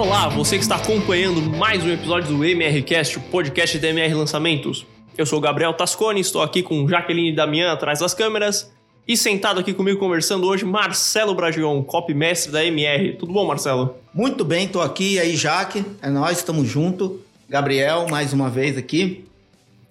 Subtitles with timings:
[0.00, 4.86] Olá, você que está acompanhando mais um episódio do MRCast, o podcast da MR Lançamentos.
[5.16, 8.72] Eu sou o Gabriel Tascone, estou aqui com Jaqueline Damian atrás das câmeras.
[9.06, 13.12] E sentado aqui comigo conversando hoje, Marcelo Bragion, copy mestre da MR.
[13.18, 13.94] Tudo bom, Marcelo?
[14.14, 15.16] Muito bem, tô aqui.
[15.16, 15.84] E aí, Jaque?
[16.00, 17.20] É nós, estamos junto.
[17.46, 19.26] Gabriel, mais uma vez aqui.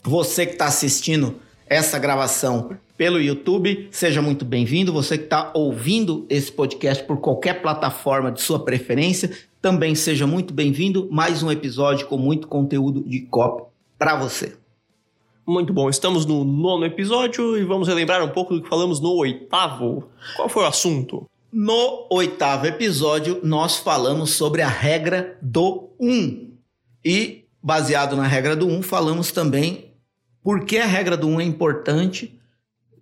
[0.02, 1.36] Você que está assistindo
[1.68, 4.91] essa gravação pelo YouTube, seja muito bem-vindo.
[4.91, 9.29] Você que está ouvindo esse podcast por qualquer plataforma de sua preferência,
[9.61, 11.09] também seja muito bem-vindo.
[11.11, 13.63] Mais um episódio com muito conteúdo de copy
[13.97, 14.57] para você.
[15.45, 19.09] Muito bom, estamos no nono episódio e vamos relembrar um pouco do que falamos no
[19.15, 20.09] oitavo.
[20.35, 21.25] Qual foi o assunto?
[21.51, 26.07] No oitavo episódio, nós falamos sobre a regra do 1.
[26.07, 26.51] Um.
[27.04, 29.96] E, baseado na regra do 1, um, falamos também
[30.43, 32.39] por que a regra do 1 um é importante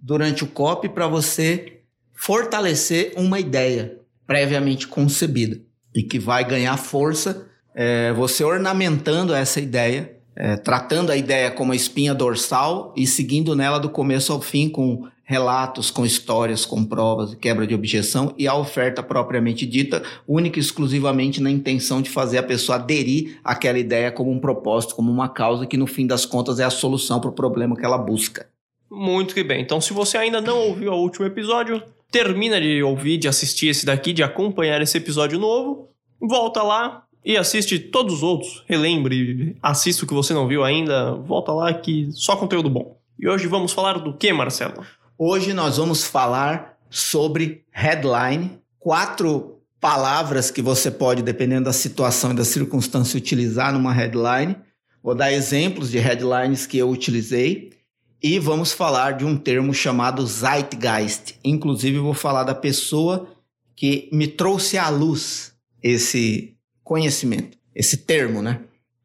[0.02, 1.82] durante o copy para você
[2.14, 5.67] fortalecer uma ideia previamente concebida
[5.98, 11.72] e que vai ganhar força é, você ornamentando essa ideia é, tratando a ideia como
[11.72, 16.86] a espinha dorsal e seguindo nela do começo ao fim com relatos, com histórias, com
[16.86, 22.10] provas, quebra de objeção e a oferta propriamente dita, única e exclusivamente na intenção de
[22.12, 26.06] fazer a pessoa aderir àquela ideia como um propósito, como uma causa que no fim
[26.06, 28.48] das contas é a solução para o problema que ela busca.
[28.90, 29.62] Muito que bem.
[29.62, 33.86] Então, se você ainda não ouviu o último episódio, termina de ouvir, de assistir esse
[33.86, 38.64] daqui, de acompanhar esse episódio novo, volta lá, e assiste todos os outros.
[38.68, 42.98] Relembre, assista o que você não viu ainda, volta lá que só conteúdo bom.
[43.20, 44.86] E hoje vamos falar do que, Marcelo?
[45.18, 52.36] Hoje nós vamos falar sobre headline, quatro palavras que você pode, dependendo da situação e
[52.36, 54.56] da circunstância, utilizar numa headline.
[55.04, 57.77] Vou dar exemplos de headlines que eu utilizei
[58.22, 61.36] e vamos falar de um termo chamado Zeitgeist.
[61.44, 63.28] Inclusive, vou falar da pessoa
[63.76, 67.58] que me trouxe à luz esse conhecimento.
[67.76, 68.62] Esse termo, né?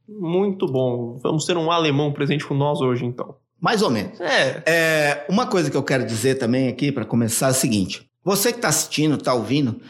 [0.09, 1.19] Muito bom.
[1.23, 3.37] Vamos ter um alemão presente com nós hoje, então.
[3.61, 4.21] Mais ou menos.
[4.21, 4.63] É.
[4.67, 8.09] é uma coisa que eu quero dizer também aqui, para começar, é o seguinte.
[8.25, 9.81] Você que está assistindo, está ouvindo,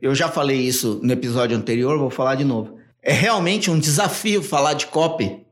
[0.00, 2.78] eu já falei isso no episódio anterior, vou falar de novo.
[3.02, 5.43] É realmente um desafio falar de copy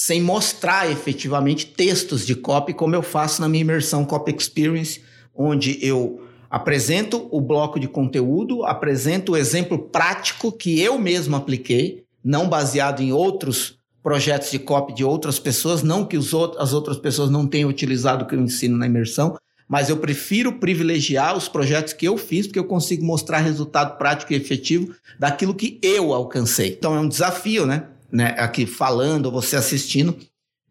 [0.00, 5.02] sem mostrar efetivamente textos de copy, como eu faço na minha imersão Copy Experience,
[5.34, 12.04] onde eu apresento o bloco de conteúdo, apresento o exemplo prático que eu mesmo apliquei,
[12.22, 16.72] não baseado em outros projetos de copy de outras pessoas, não que os outros, as
[16.72, 19.36] outras pessoas não tenham utilizado o que eu ensino na imersão,
[19.68, 24.32] mas eu prefiro privilegiar os projetos que eu fiz, porque eu consigo mostrar resultado prático
[24.32, 26.68] e efetivo daquilo que eu alcancei.
[26.68, 27.88] Então é um desafio, né?
[28.10, 28.34] Né?
[28.38, 30.16] Aqui falando, você assistindo,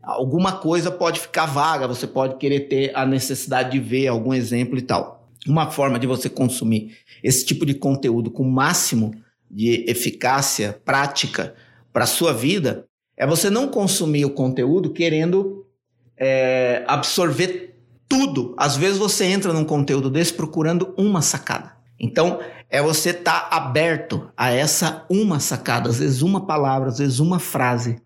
[0.01, 4.77] alguma coisa pode ficar vaga, você pode querer ter a necessidade de ver algum exemplo
[4.77, 5.29] e tal.
[5.47, 9.13] Uma forma de você consumir esse tipo de conteúdo com o máximo
[9.49, 11.55] de eficácia prática
[11.93, 15.65] para a sua vida é você não consumir o conteúdo querendo
[16.17, 17.75] é, absorver
[18.07, 18.53] tudo.
[18.57, 21.76] Às vezes você entra num conteúdo desse procurando uma sacada.
[21.99, 26.99] Então, é você estar tá aberto a essa uma sacada, às vezes uma palavra, às
[26.99, 28.01] vezes uma frase,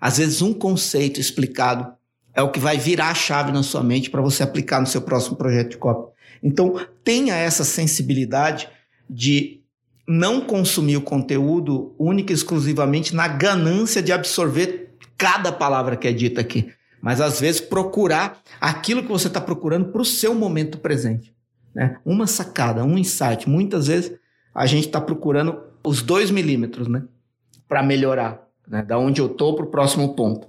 [0.00, 1.92] às vezes um conceito explicado
[2.34, 5.02] é o que vai virar a chave na sua mente para você aplicar no seu
[5.02, 6.12] próximo projeto de cópia.
[6.42, 8.68] Então, tenha essa sensibilidade
[9.08, 9.60] de
[10.08, 16.12] não consumir o conteúdo única e exclusivamente na ganância de absorver cada palavra que é
[16.12, 16.72] dita aqui.
[17.00, 21.34] Mas às vezes procurar aquilo que você está procurando para o seu momento presente.
[21.74, 21.98] Né?
[22.04, 23.48] Uma sacada, um insight.
[23.48, 24.12] Muitas vezes
[24.54, 27.02] a gente está procurando os dois milímetros né?
[27.68, 28.82] para melhorar, né?
[28.82, 30.48] da onde eu estou para o próximo ponto.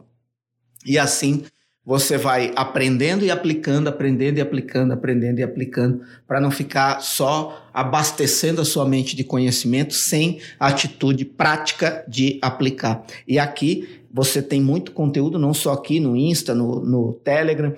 [0.86, 1.44] E assim
[1.86, 7.68] você vai aprendendo e aplicando, aprendendo e aplicando, aprendendo e aplicando, para não ficar só
[7.74, 13.04] abastecendo a sua mente de conhecimento sem atitude prática de aplicar.
[13.28, 17.74] E aqui você tem muito conteúdo, não só aqui no Insta, no, no Telegram,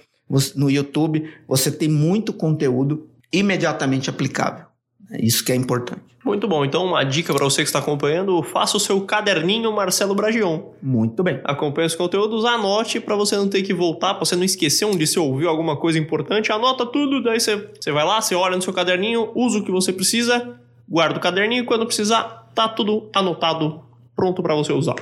[0.56, 4.66] no YouTube, você tem muito conteúdo imediatamente aplicável.
[5.12, 6.16] É isso que é importante.
[6.26, 6.66] Muito bom.
[6.66, 10.72] Então, uma dica para você que está acompanhando: faça o seu caderninho Marcelo Bragion.
[10.82, 11.40] Muito bem.
[11.44, 15.06] Acompanhe os conteúdos, anote para você não ter que voltar, para você não esquecer onde
[15.06, 16.52] você ouviu alguma coisa importante.
[16.52, 19.72] Anota tudo, daí você, você vai lá, você olha no seu caderninho, usa o que
[19.72, 20.60] você precisa,
[20.90, 23.84] guarda o caderninho e quando precisar, tá tudo anotado,
[24.16, 24.96] pronto para você usar.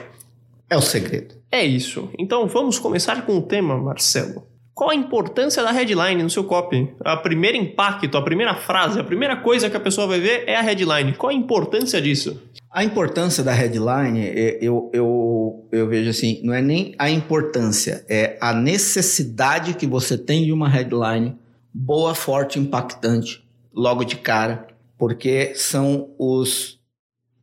[0.70, 1.36] É o segredo.
[1.50, 2.10] É isso.
[2.20, 4.44] Então, vamos começar com o tema, Marcelo.
[4.74, 6.96] Qual a importância da headline no seu copy?
[7.06, 10.56] A primeira impacto, a primeira frase, a primeira coisa que a pessoa vai ver é
[10.56, 11.14] a headline.
[11.14, 12.42] Qual a importância disso?
[12.72, 18.04] A importância da headline, é, eu, eu, eu vejo assim, não é nem a importância,
[18.10, 21.38] é a necessidade que você tem de uma headline
[21.72, 24.68] boa, forte, impactante, logo de cara,
[24.98, 26.80] porque são os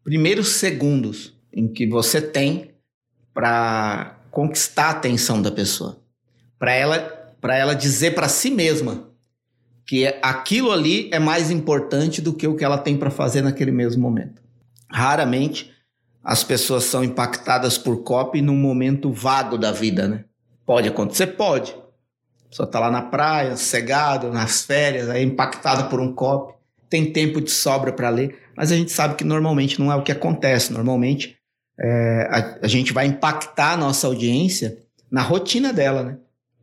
[0.02, 2.72] primeiros segundos em que você tem
[3.32, 6.00] para conquistar a atenção da pessoa,
[6.58, 9.10] para ela, para ela dizer para si mesma
[9.86, 13.72] que aquilo ali é mais importante do que o que ela tem para fazer naquele
[13.72, 14.40] mesmo momento.
[14.88, 15.72] Raramente
[16.22, 20.24] as pessoas são impactadas por copy num momento vago da vida, né?
[20.66, 21.28] Pode acontecer?
[21.28, 21.72] Pode.
[21.72, 26.54] A pessoa está lá na praia, cegado, nas férias, aí impactada por um copy,
[26.88, 30.02] tem tempo de sobra para ler, mas a gente sabe que normalmente não é o
[30.02, 30.72] que acontece.
[30.72, 31.36] Normalmente
[31.80, 34.78] é, a, a gente vai impactar a nossa audiência
[35.10, 36.18] na rotina dela, né?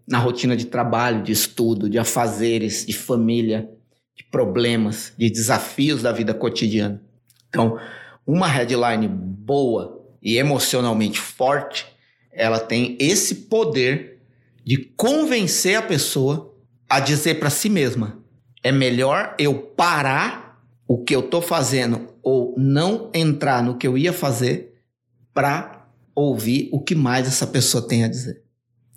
[0.07, 3.69] Na rotina de trabalho, de estudo, de afazeres, de família,
[4.15, 7.01] de problemas, de desafios da vida cotidiana.
[7.49, 7.77] Então,
[8.25, 11.85] uma headline boa e emocionalmente forte,
[12.31, 14.21] ela tem esse poder
[14.63, 16.53] de convencer a pessoa
[16.89, 18.19] a dizer para si mesma:
[18.63, 23.97] é melhor eu parar o que eu estou fazendo ou não entrar no que eu
[23.97, 24.81] ia fazer
[25.33, 28.41] para ouvir o que mais essa pessoa tem a dizer.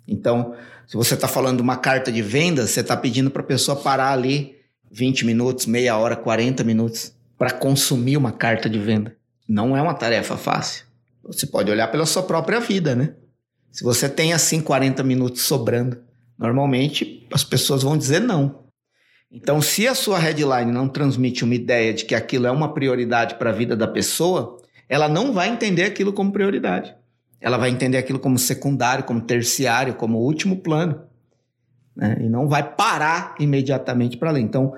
[0.07, 0.55] Então,
[0.91, 3.77] se você está falando de uma carta de venda, você está pedindo para a pessoa
[3.77, 4.57] parar ali
[4.91, 9.15] 20 minutos, meia hora, 40 minutos para consumir uma carta de venda.
[9.47, 10.83] Não é uma tarefa fácil.
[11.23, 13.13] Você pode olhar pela sua própria vida, né?
[13.71, 15.97] Se você tem assim 40 minutos sobrando,
[16.37, 18.65] normalmente as pessoas vão dizer não.
[19.31, 23.35] Então, se a sua headline não transmite uma ideia de que aquilo é uma prioridade
[23.35, 24.57] para a vida da pessoa,
[24.89, 26.93] ela não vai entender aquilo como prioridade.
[27.41, 31.01] Ela vai entender aquilo como secundário, como terciário, como último plano.
[31.95, 32.17] Né?
[32.21, 34.41] E não vai parar imediatamente para ler.
[34.41, 34.73] Então,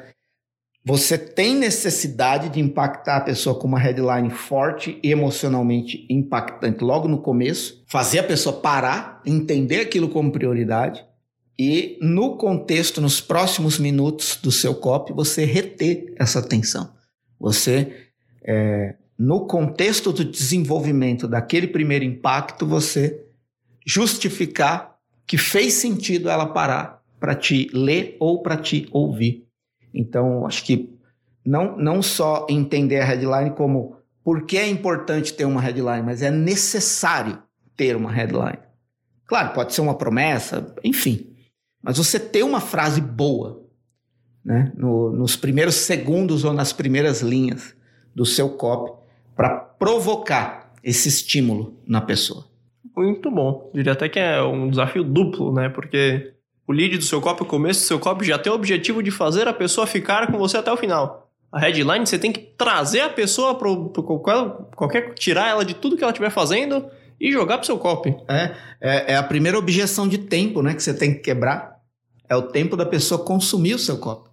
[0.85, 7.07] você tem necessidade de impactar a pessoa com uma headline forte e emocionalmente impactante logo
[7.07, 11.05] no começo, fazer a pessoa parar, entender aquilo como prioridade
[11.57, 16.91] e, no contexto, nos próximos minutos do seu copy, você reter essa atenção.
[17.39, 18.09] Você,
[18.43, 23.23] é, no contexto do desenvolvimento daquele primeiro impacto, você
[23.85, 24.95] justificar
[25.25, 29.47] que fez sentido ela parar para te ler ou para te ouvir.
[29.93, 30.93] Então, acho que
[31.45, 36.21] não, não só entender a headline como por que é importante ter uma headline, mas
[36.21, 37.41] é necessário
[37.75, 38.59] ter uma headline.
[39.25, 41.33] Claro, pode ser uma promessa, enfim.
[41.81, 43.61] Mas você ter uma frase boa,
[44.43, 47.75] né, no, nos primeiros segundos ou nas primeiras linhas
[48.15, 49.02] do seu copy,
[49.35, 52.45] para provocar esse estímulo na pessoa.
[52.95, 53.71] Muito bom.
[53.73, 55.69] Diria até que é um desafio duplo, né?
[55.69, 56.33] Porque
[56.67, 59.11] o lead do seu copy, o começo do seu copy já tem o objetivo de
[59.11, 61.31] fazer a pessoa ficar com você até o final.
[61.51, 63.69] A headline, você tem que trazer a pessoa para
[64.01, 65.13] qualquer, qualquer.
[65.13, 66.87] tirar ela de tudo que ela estiver fazendo
[67.19, 68.15] e jogar pro seu copy.
[68.27, 70.73] É, é, é, a primeira objeção de tempo, né?
[70.73, 71.79] Que você tem que quebrar.
[72.27, 74.29] É o tempo da pessoa consumir o seu copy.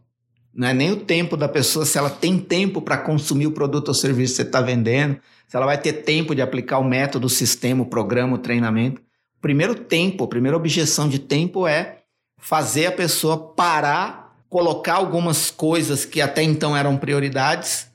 [0.52, 3.88] Não é nem o tempo da pessoa, se ela tem tempo para consumir o produto
[3.88, 7.26] ou serviço que você está vendendo, se ela vai ter tempo de aplicar o método,
[7.26, 9.00] o sistema, o programa, o treinamento.
[9.38, 11.98] O primeiro tempo, a primeira objeção de tempo é
[12.38, 17.88] fazer a pessoa parar, colocar algumas coisas que até então eram prioridades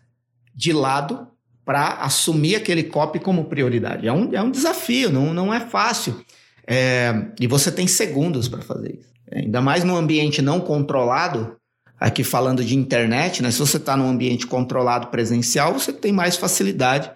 [0.54, 1.28] de lado
[1.66, 4.08] para assumir aquele copy como prioridade.
[4.08, 6.24] É um, é um desafio, não, não é fácil.
[6.68, 9.14] É, e você tem segundos para fazer isso.
[9.30, 11.56] É, ainda mais num ambiente não controlado,
[12.00, 13.52] aqui falando de internet, né?
[13.52, 17.12] Se você está num ambiente controlado presencial, você tem mais facilidade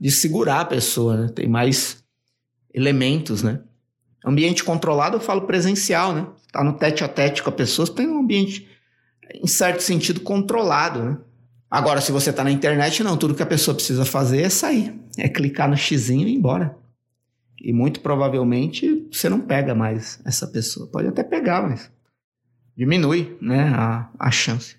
[0.00, 1.28] de segurar a pessoa, né?
[1.34, 2.02] Tem mais
[2.72, 3.60] elementos, né?
[4.24, 6.26] Ambiente controlado, eu falo presencial, né?
[6.50, 8.68] Tá no tete a tete com a pessoa, você tem um ambiente,
[9.34, 11.18] em certo sentido, controlado, né?
[11.70, 13.16] Agora, se você está na internet, não.
[13.16, 14.94] Tudo que a pessoa precisa fazer é sair.
[15.18, 16.76] É clicar no xizinho e ir embora.
[17.60, 20.86] E muito provavelmente você não pega mais essa pessoa.
[20.86, 21.90] Pode até pegar, mas
[22.76, 24.76] diminui né, a, a chance.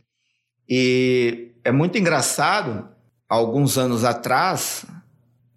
[0.67, 2.87] E é muito engraçado,
[3.27, 4.85] alguns anos atrás,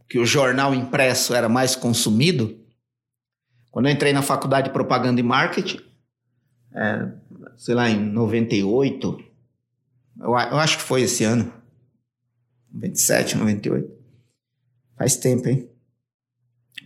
[0.08, 2.58] que o jornal impresso era mais consumido,
[3.70, 5.80] quando eu entrei na faculdade de propaganda e marketing,
[6.74, 7.12] é,
[7.56, 9.24] sei lá, em 98,
[10.20, 11.52] eu, eu acho que foi esse ano,
[12.72, 13.98] 97, 98.
[14.96, 15.68] Faz tempo, hein?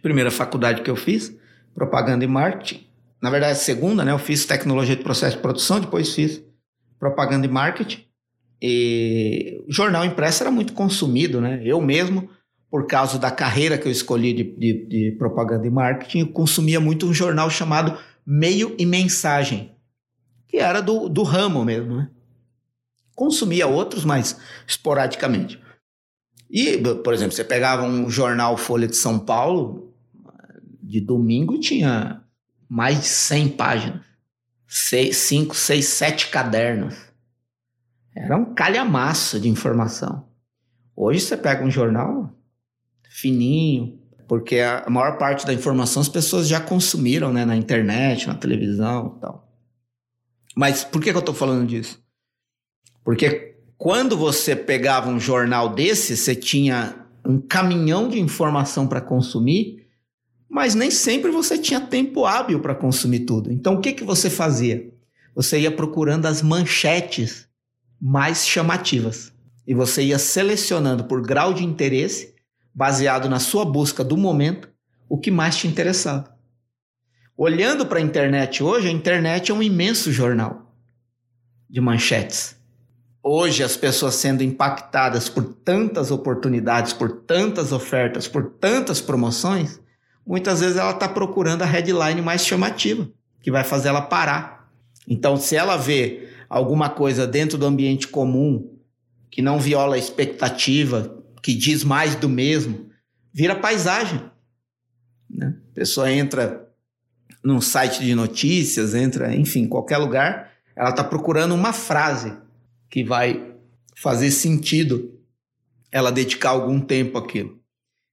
[0.03, 1.35] Primeira faculdade que eu fiz,
[1.75, 2.87] propaganda e marketing.
[3.23, 4.11] Na verdade, a segunda, né?
[4.11, 6.43] Eu fiz tecnologia de processo de produção, depois fiz
[6.99, 8.05] propaganda e marketing.
[8.61, 11.63] E jornal impresso era muito consumido, né?
[11.65, 12.29] Eu mesmo
[12.73, 17.07] por causa da carreira que eu escolhi de, de, de propaganda e marketing, consumia muito
[17.07, 19.77] um jornal chamado Meio e Mensagem,
[20.49, 22.11] que era do, do ramo mesmo, né?
[23.15, 25.61] Consumia outros, mas esporadicamente.
[26.51, 29.93] E, por exemplo, você pegava um jornal Folha de São Paulo,
[30.83, 32.22] de domingo tinha
[32.73, 34.01] mais de 100 páginas.
[34.67, 36.95] 5, 6, 7 cadernos.
[38.17, 40.27] Era um calhamaço de informação.
[40.97, 42.35] Hoje você pega um jornal,
[43.11, 47.45] fininho, Porque a maior parte da informação as pessoas já consumiram, né?
[47.45, 49.53] Na internet, na televisão e tal.
[50.57, 52.03] Mas por que, que eu estou falando disso?
[53.05, 59.82] Porque quando você pegava um jornal desse, você tinha um caminhão de informação para consumir,
[60.53, 63.51] mas nem sempre você tinha tempo hábil para consumir tudo.
[63.51, 64.93] Então o que, que você fazia?
[65.35, 67.49] Você ia procurando as manchetes
[67.99, 69.33] mais chamativas.
[69.67, 72.35] E você ia selecionando por grau de interesse,
[72.75, 74.69] baseado na sua busca do momento,
[75.09, 76.37] o que mais te interessava.
[77.35, 80.77] Olhando para a internet hoje, a internet é um imenso jornal
[81.67, 82.57] de manchetes.
[83.23, 89.81] Hoje, as pessoas sendo impactadas por tantas oportunidades, por tantas ofertas, por tantas promoções,
[90.27, 93.09] muitas vezes ela está procurando a headline mais chamativa,
[93.41, 94.71] que vai fazer ela parar.
[95.07, 98.71] Então, se ela vê alguma coisa dentro do ambiente comum
[99.31, 102.91] que não viola a expectativa, que diz mais do mesmo,
[103.33, 104.21] vira paisagem.
[105.29, 105.57] Né?
[105.73, 106.69] A pessoa entra
[107.43, 112.37] num site de notícias, entra, enfim, qualquer lugar, ela está procurando uma frase
[112.89, 113.55] que vai
[113.97, 115.19] fazer sentido
[115.91, 117.59] ela dedicar algum tempo àquilo.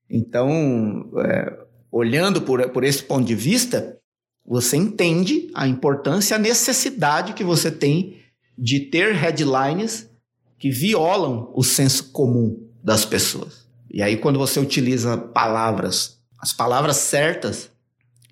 [0.09, 1.59] Então, é,
[1.91, 3.97] olhando por, por esse ponto de vista,
[4.45, 8.17] você entende a importância, a necessidade que você tem
[8.57, 10.09] de ter headlines
[10.57, 13.67] que violam o senso comum das pessoas.
[13.89, 17.71] E aí, quando você utiliza palavras, as palavras certas,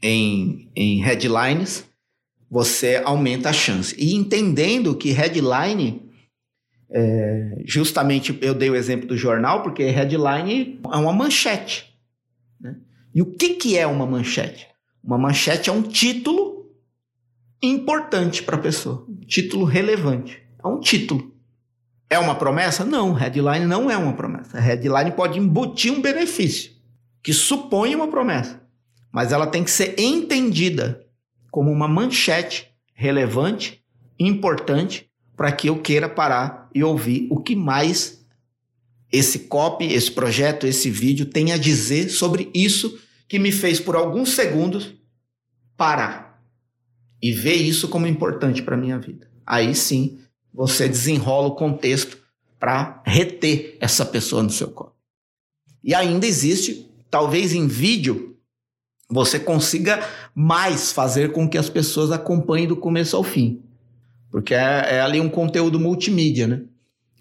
[0.02, 1.86] em, em headlines,
[2.50, 3.96] você aumenta a chance.
[3.98, 6.10] E entendendo que headline,
[6.90, 11.94] é, justamente eu dei o exemplo do jornal, porque headline é uma manchete.
[12.60, 12.76] Né?
[13.18, 14.68] E o que, que é uma manchete?
[15.04, 16.72] Uma manchete é um título
[17.60, 20.40] importante para a pessoa, um título relevante.
[20.64, 21.34] É um título.
[22.08, 22.86] É uma promessa?
[22.86, 24.60] Não, headline não é uma promessa.
[24.60, 26.74] Headline pode embutir um benefício
[27.24, 28.68] que supõe uma promessa
[29.18, 31.04] mas ela tem que ser entendida
[31.50, 33.82] como uma manchete relevante,
[34.20, 38.24] importante, para que eu queira parar e ouvir o que mais
[39.12, 43.96] esse copy, esse projeto, esse vídeo tem a dizer sobre isso que me fez por
[43.96, 44.94] alguns segundos
[45.76, 46.42] parar
[47.22, 49.30] e ver isso como importante para minha vida.
[49.46, 50.20] Aí sim,
[50.54, 52.18] você desenrola o contexto
[52.60, 54.96] para reter essa pessoa no seu corpo.
[55.84, 58.38] E ainda existe, talvez em vídeo,
[59.10, 60.06] você consiga
[60.36, 63.62] mais fazer com que as pessoas acompanhem do começo ao fim.
[64.30, 66.64] Porque é, é ali um conteúdo multimídia, né?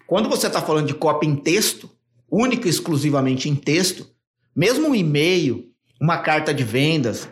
[0.05, 1.89] Quando você está falando de cópia em texto,
[2.29, 4.09] única e exclusivamente em texto,
[4.55, 7.27] mesmo um e-mail, uma carta de vendas,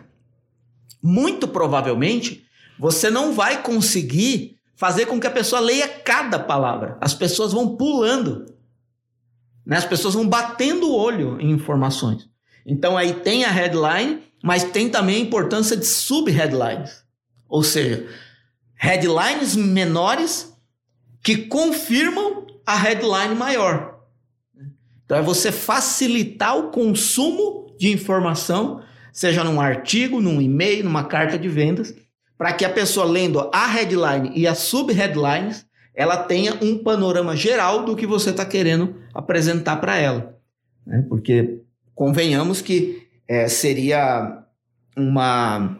[1.02, 2.44] muito provavelmente
[2.78, 6.98] você não vai conseguir fazer com que a pessoa leia cada palavra.
[7.00, 8.54] As pessoas vão pulando.
[9.64, 9.76] Né?
[9.76, 12.28] As pessoas vão batendo o olho em informações.
[12.66, 17.02] Então aí tem a headline mas tem também a importância de sub-headlines,
[17.48, 18.08] ou seja,
[18.76, 20.56] headlines menores
[21.20, 23.98] que confirmam a headline maior.
[25.04, 31.38] Então é você facilitar o consumo de informação, seja num artigo, num e-mail, numa carta
[31.38, 31.94] de vendas,
[32.36, 37.84] para que a pessoa lendo a headline e as sub-headlines, ela tenha um panorama geral
[37.84, 40.36] do que você está querendo apresentar para ela.
[40.86, 41.04] Né?
[41.08, 41.60] Porque
[41.94, 44.44] convenhamos que é, seria
[44.96, 45.78] uma,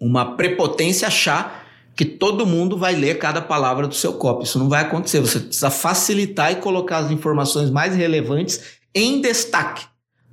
[0.00, 4.44] uma prepotência achar que todo mundo vai ler cada palavra do seu copy.
[4.44, 5.18] Isso não vai acontecer.
[5.20, 9.86] Você precisa facilitar e colocar as informações mais relevantes em destaque,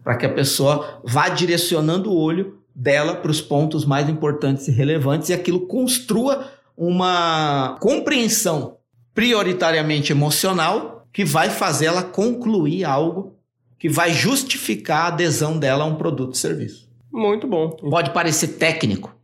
[0.04, 4.72] para que a pessoa vá direcionando o olho dela para os pontos mais importantes e
[4.72, 8.78] relevantes e aquilo construa uma compreensão
[9.14, 13.38] prioritariamente emocional que vai fazer ela concluir algo
[13.78, 16.90] que vai justificar a adesão dela a um produto ou serviço.
[17.12, 17.70] Muito bom.
[17.70, 19.16] Pode parecer técnico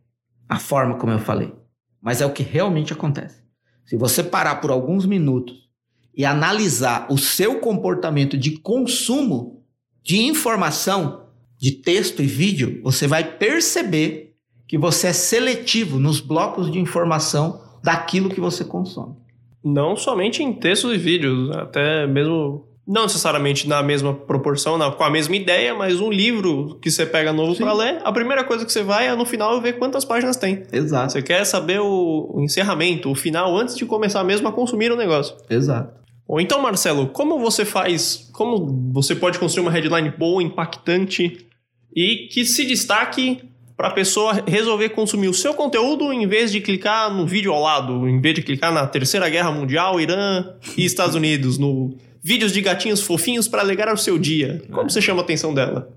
[0.48, 1.54] a forma como eu falei,
[2.02, 3.42] mas é o que realmente acontece.
[3.86, 5.70] Se você parar por alguns minutos
[6.16, 9.59] e analisar o seu comportamento de consumo
[10.04, 11.28] de informação,
[11.58, 14.34] de texto e vídeo, você vai perceber
[14.68, 19.16] que você é seletivo nos blocos de informação daquilo que você consome.
[19.64, 25.04] Não somente em textos e vídeos, até mesmo não necessariamente na mesma proporção, não, com
[25.04, 28.66] a mesma ideia, mas um livro que você pega novo para ler, a primeira coisa
[28.66, 30.64] que você vai é no final ver quantas páginas tem.
[30.72, 31.14] Exato.
[31.14, 34.96] Você quer saber o, o encerramento, o final, antes de começar mesmo a consumir o
[34.96, 35.36] negócio.
[35.48, 35.99] Exato.
[36.30, 41.48] Ou então, Marcelo, como você faz, como você pode construir uma headline boa, impactante
[41.96, 43.42] e que se destaque
[43.76, 47.60] para a pessoa resolver consumir o seu conteúdo em vez de clicar no vídeo ao
[47.60, 52.52] lado, em vez de clicar na Terceira Guerra Mundial, Irã e Estados Unidos, no vídeos
[52.52, 54.62] de gatinhos fofinhos para alegar o seu dia.
[54.72, 55.92] Como você chama a atenção dela?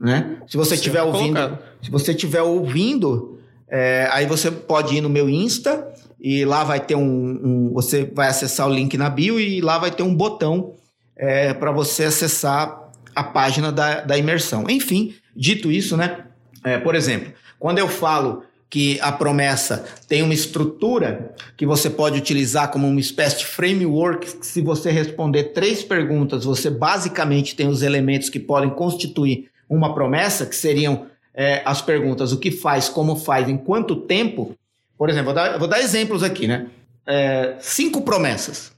[0.00, 0.38] né?
[0.46, 1.58] Se você estiver ouvindo, colocado.
[1.82, 6.78] se você estiver ouvindo, é, aí você pode ir no meu Insta e lá vai
[6.80, 10.14] ter um, um, você vai acessar o link na bio e lá vai ter um
[10.14, 10.74] botão
[11.16, 14.66] é, para você acessar a página da, da imersão.
[14.68, 16.26] Enfim, dito isso, né?
[16.62, 22.18] É, por exemplo, quando eu falo que a promessa tem uma estrutura que você pode
[22.18, 24.44] utilizar como uma espécie de framework.
[24.44, 30.46] Se você responder três perguntas, você basicamente tem os elementos que podem constituir uma promessa,
[30.46, 34.54] que seriam é, as perguntas: o que faz, como faz, em quanto tempo.
[34.98, 36.66] Por exemplo, vou dar, vou dar exemplos aqui, né?
[37.06, 38.75] É, cinco promessas.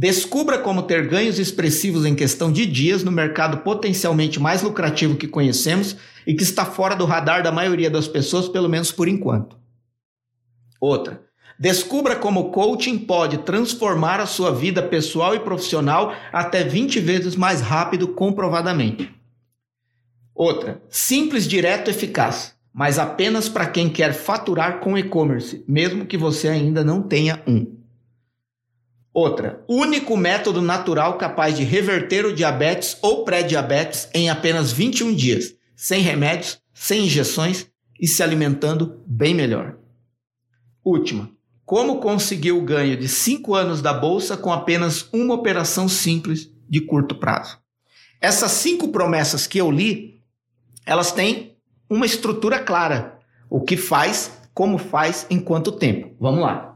[0.00, 5.28] Descubra como ter ganhos expressivos em questão de dias no mercado potencialmente mais lucrativo que
[5.28, 5.94] conhecemos
[6.26, 9.58] e que está fora do radar da maioria das pessoas, pelo menos por enquanto.
[10.80, 11.22] Outra.
[11.58, 17.36] Descubra como o coaching pode transformar a sua vida pessoal e profissional até 20 vezes
[17.36, 19.14] mais rápido, comprovadamente.
[20.34, 20.80] Outra.
[20.88, 26.82] Simples, direto, eficaz, mas apenas para quem quer faturar com e-commerce, mesmo que você ainda
[26.82, 27.79] não tenha um.
[29.12, 35.54] Outra, único método natural capaz de reverter o diabetes ou pré-diabetes em apenas 21 dias,
[35.74, 37.66] sem remédios, sem injeções
[37.98, 39.76] e se alimentando bem melhor.
[40.84, 41.30] Última,
[41.66, 46.80] como conseguir o ganho de 5 anos da bolsa com apenas uma operação simples de
[46.80, 47.58] curto prazo.
[48.20, 50.20] Essas cinco promessas que eu li,
[50.84, 51.56] elas têm
[51.88, 53.18] uma estrutura clara.
[53.48, 56.14] O que faz, como faz, em quanto tempo.
[56.20, 56.69] Vamos lá.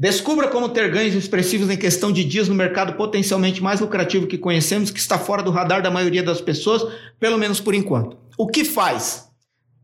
[0.00, 4.38] Descubra como ter ganhos expressivos em questão de dias no mercado potencialmente mais lucrativo que
[4.38, 6.86] conhecemos, que está fora do radar da maioria das pessoas,
[7.18, 8.16] pelo menos por enquanto.
[8.38, 9.28] O que faz?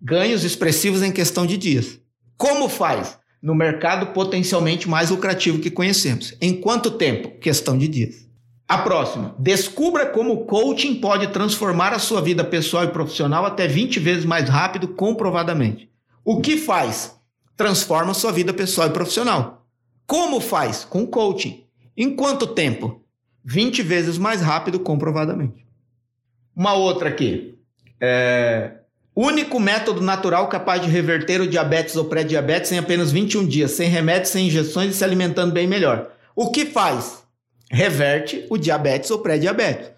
[0.00, 1.98] Ganhos expressivos em questão de dias.
[2.36, 3.18] Como faz?
[3.42, 6.36] No mercado potencialmente mais lucrativo que conhecemos.
[6.40, 7.36] Em quanto tempo?
[7.40, 8.28] Questão de dias.
[8.68, 9.34] A próxima.
[9.36, 14.24] Descubra como o coaching pode transformar a sua vida pessoal e profissional até 20 vezes
[14.24, 15.90] mais rápido, comprovadamente.
[16.24, 17.16] O que faz?
[17.56, 19.63] Transforma a sua vida pessoal e profissional.
[20.06, 20.84] Como faz?
[20.84, 21.64] Com coaching.
[21.96, 23.02] Em quanto tempo?
[23.44, 25.66] 20 vezes mais rápido, comprovadamente.
[26.54, 27.58] Uma outra aqui.
[28.00, 28.72] É...
[29.16, 33.88] Único método natural capaz de reverter o diabetes ou pré-diabetes em apenas 21 dias, sem
[33.88, 36.10] remédios, sem injeções e se alimentando bem melhor.
[36.34, 37.22] O que faz?
[37.70, 39.92] Reverte o diabetes ou pré-diabetes.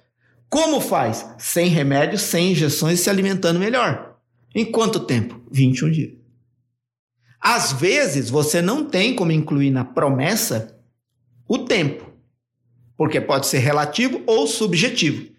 [0.50, 1.26] Como faz?
[1.38, 4.16] Sem remédios, sem injeções e se alimentando melhor.
[4.54, 5.40] Em quanto tempo?
[5.50, 6.25] 21 dias.
[7.40, 10.76] Às vezes, você não tem como incluir na promessa
[11.48, 12.10] o tempo,
[12.96, 15.30] porque pode ser relativo ou subjetivo,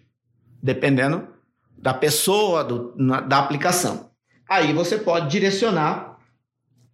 [0.62, 1.28] dependendo
[1.76, 4.10] da pessoa, do, na, da aplicação.
[4.48, 6.18] Aí você pode direcionar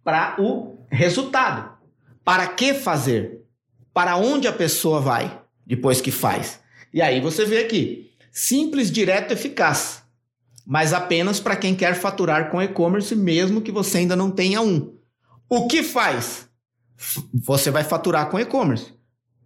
[0.03, 1.75] para o resultado.
[2.23, 3.41] Para que fazer?
[3.93, 6.59] Para onde a pessoa vai depois que faz?
[6.93, 10.03] E aí você vê aqui: simples, direto, eficaz,
[10.65, 14.94] mas apenas para quem quer faturar com e-commerce, mesmo que você ainda não tenha um.
[15.49, 16.49] O que faz?
[17.33, 18.93] Você vai faturar com e-commerce.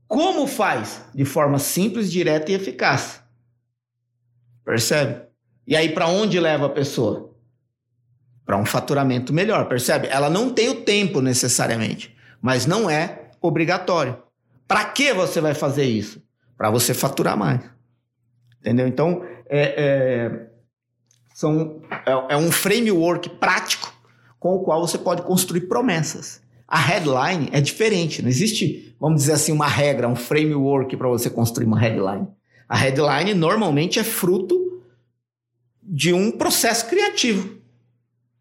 [0.07, 1.03] Como faz?
[1.13, 3.21] De forma simples, direta e eficaz.
[4.63, 5.27] Percebe?
[5.67, 7.35] E aí, para onde leva a pessoa?
[8.45, 10.07] Para um faturamento melhor, percebe?
[10.07, 14.17] Ela não tem o tempo necessariamente, mas não é obrigatório.
[14.67, 16.23] Para que você vai fazer isso?
[16.57, 17.61] Para você faturar mais.
[18.59, 18.87] Entendeu?
[18.87, 20.49] Então, é, é,
[21.35, 23.88] são, é, é um framework prático
[24.39, 26.41] com o qual você pode construir promessas.
[26.67, 31.29] A headline é diferente, não existe, vamos dizer assim, uma regra, um framework para você
[31.29, 32.27] construir uma headline.
[32.67, 34.83] A headline normalmente é fruto
[35.81, 37.57] de um processo criativo.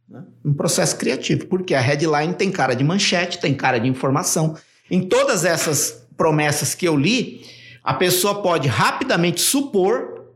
[0.06, 0.22] Né?
[0.44, 4.54] Um processo criativo, porque a headline tem cara de manchete, tem cara de informação.
[4.90, 7.42] Em todas essas promessas que eu li,
[7.82, 10.26] a pessoa pode rapidamente supor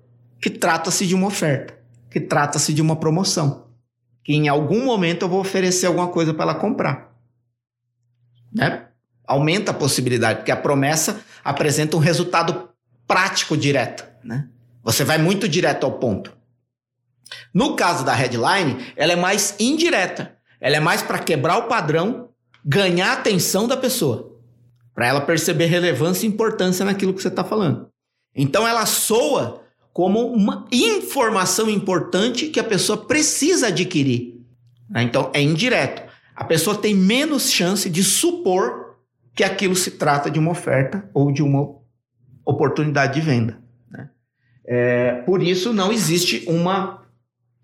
[0.41, 1.79] que trata-se de uma oferta,
[2.11, 3.67] que trata-se de uma promoção,
[4.23, 7.13] que em algum momento eu vou oferecer alguma coisa para ela comprar.
[8.53, 8.87] Né?
[9.27, 12.71] Aumenta a possibilidade, porque a promessa apresenta um resultado
[13.07, 14.07] prático direto.
[14.23, 14.49] Né?
[14.83, 16.37] Você vai muito direto ao ponto.
[17.53, 20.37] No caso da headline, ela é mais indireta.
[20.61, 22.29] Ela é mais para quebrar o padrão,
[22.65, 24.39] ganhar a atenção da pessoa,
[24.95, 27.89] para ela perceber relevância e importância naquilo que você está falando.
[28.35, 29.62] Então ela soa
[29.93, 34.41] como uma informação importante que a pessoa precisa adquirir.
[34.89, 35.03] Né?
[35.03, 36.11] Então é indireto.
[36.35, 38.97] A pessoa tem menos chance de supor
[39.35, 41.77] que aquilo se trata de uma oferta ou de uma
[42.45, 43.59] oportunidade de venda.
[43.91, 44.11] Né?
[44.67, 47.03] É, por isso não existe uma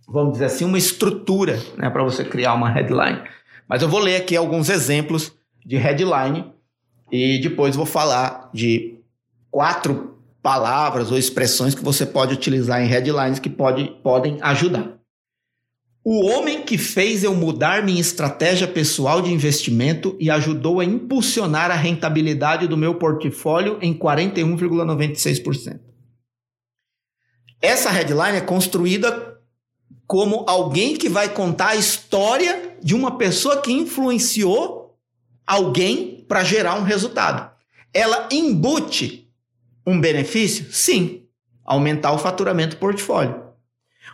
[0.08, 3.22] vamos dizer assim, uma estrutura né, para você criar uma headline.
[3.68, 5.32] Mas eu vou ler aqui alguns exemplos
[5.64, 6.50] de headline
[7.12, 8.98] e depois vou falar de
[9.50, 10.17] quatro
[10.48, 14.96] palavras ou expressões que você pode utilizar em headlines que pode, podem ajudar.
[16.02, 21.70] O homem que fez eu mudar minha estratégia pessoal de investimento e ajudou a impulsionar
[21.70, 25.80] a rentabilidade do meu portfólio em 41,96%.
[27.60, 29.38] Essa headline é construída
[30.06, 34.96] como alguém que vai contar a história de uma pessoa que influenciou
[35.46, 37.50] alguém para gerar um resultado.
[37.92, 39.27] Ela embute
[39.88, 40.70] um benefício?
[40.70, 41.24] Sim,
[41.64, 43.48] aumentar o faturamento do portfólio.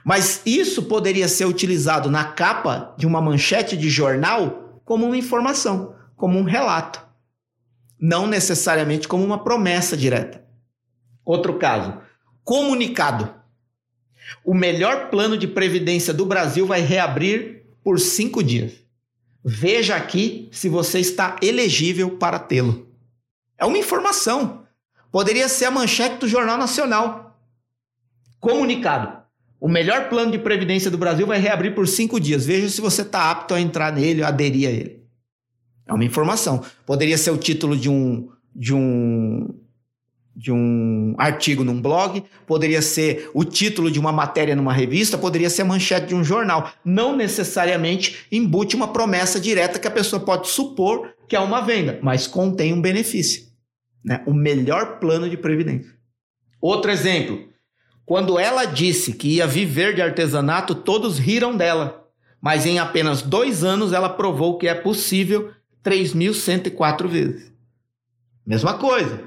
[0.05, 5.95] Mas isso poderia ser utilizado na capa de uma manchete de jornal como uma informação,
[6.17, 7.05] como um relato,
[7.99, 10.45] não necessariamente como uma promessa direta.
[11.25, 11.99] Outro caso,
[12.45, 13.35] comunicado.
[14.45, 18.73] O melhor plano de previdência do Brasil vai reabrir por cinco dias.
[19.43, 22.89] Veja aqui se você está elegível para tê-lo.
[23.59, 24.64] É uma informação.
[25.15, 27.39] Poderia ser a manchete do Jornal Nacional.
[28.41, 29.17] Comunicado.
[29.61, 32.45] O melhor plano de previdência do Brasil vai reabrir por cinco dias.
[32.45, 35.05] Veja se você está apto a entrar nele, aderir a ele.
[35.87, 36.65] É uma informação.
[36.85, 39.55] Poderia ser o título de um, de um
[40.35, 45.49] de um artigo num blog, poderia ser o título de uma matéria numa revista, poderia
[45.49, 46.73] ser a manchete de um jornal.
[46.85, 52.01] Não necessariamente embute uma promessa direta que a pessoa pode supor que é uma venda,
[52.03, 53.54] mas contém um benefício.
[54.05, 54.23] Né?
[54.27, 55.93] O melhor plano de previdência.
[56.61, 57.49] Outro exemplo.
[58.05, 62.07] Quando ela disse que ia viver de artesanato, todos riram dela.
[62.41, 65.51] Mas em apenas dois anos ela provou que é possível
[65.83, 67.53] 3.104 vezes.
[68.47, 69.25] Mesma coisa.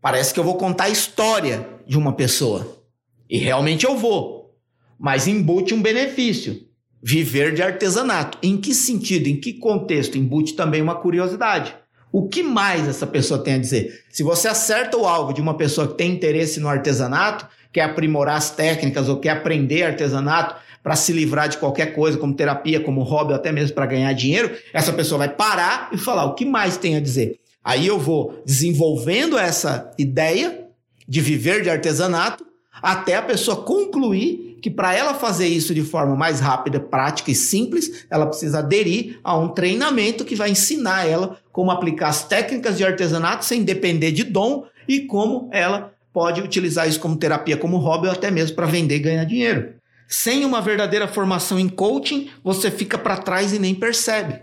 [0.00, 2.82] Parece que eu vou contar a história de uma pessoa.
[3.28, 4.58] E realmente eu vou.
[4.98, 6.66] Mas embute um benefício.
[7.02, 8.38] Viver de artesanato.
[8.42, 9.26] Em que sentido?
[9.26, 10.16] Em que contexto?
[10.16, 11.74] Embute também uma curiosidade.
[12.12, 14.04] O que mais essa pessoa tem a dizer?
[14.10, 18.36] Se você acerta o alvo de uma pessoa que tem interesse no artesanato, quer aprimorar
[18.36, 23.02] as técnicas ou quer aprender artesanato para se livrar de qualquer coisa, como terapia, como
[23.02, 26.44] hobby, ou até mesmo para ganhar dinheiro, essa pessoa vai parar e falar o que
[26.44, 27.38] mais tem a dizer.
[27.62, 30.66] Aí eu vou desenvolvendo essa ideia
[31.06, 32.44] de viver de artesanato
[32.82, 37.34] até a pessoa concluir que para ela fazer isso de forma mais rápida, prática e
[37.34, 42.76] simples, ela precisa aderir a um treinamento que vai ensinar ela como aplicar as técnicas
[42.76, 47.78] de artesanato sem depender de dom e como ela pode utilizar isso como terapia, como
[47.78, 49.74] hobby ou até mesmo para vender e ganhar dinheiro.
[50.08, 54.42] Sem uma verdadeira formação em coaching, você fica para trás e nem percebe.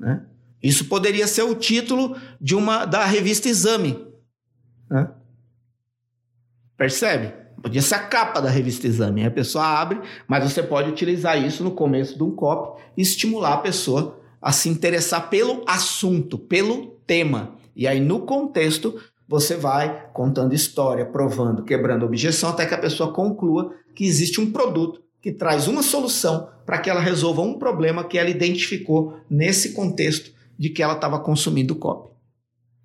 [0.00, 0.22] Né?
[0.62, 4.06] Isso poderia ser o título de uma da revista Exame.
[4.90, 5.08] Né?
[6.76, 7.34] Percebe?
[7.62, 9.22] Podia ser a capa da revista Exame.
[9.22, 13.02] Aí a pessoa abre, mas você pode utilizar isso no começo de um copy e
[13.02, 17.56] estimular a pessoa a se interessar pelo assunto, pelo tema.
[17.74, 23.12] E aí, no contexto, você vai contando história, provando, quebrando objeção, até que a pessoa
[23.12, 28.04] conclua que existe um produto que traz uma solução para que ela resolva um problema
[28.04, 32.14] que ela identificou nesse contexto de que ela estava consumindo copy.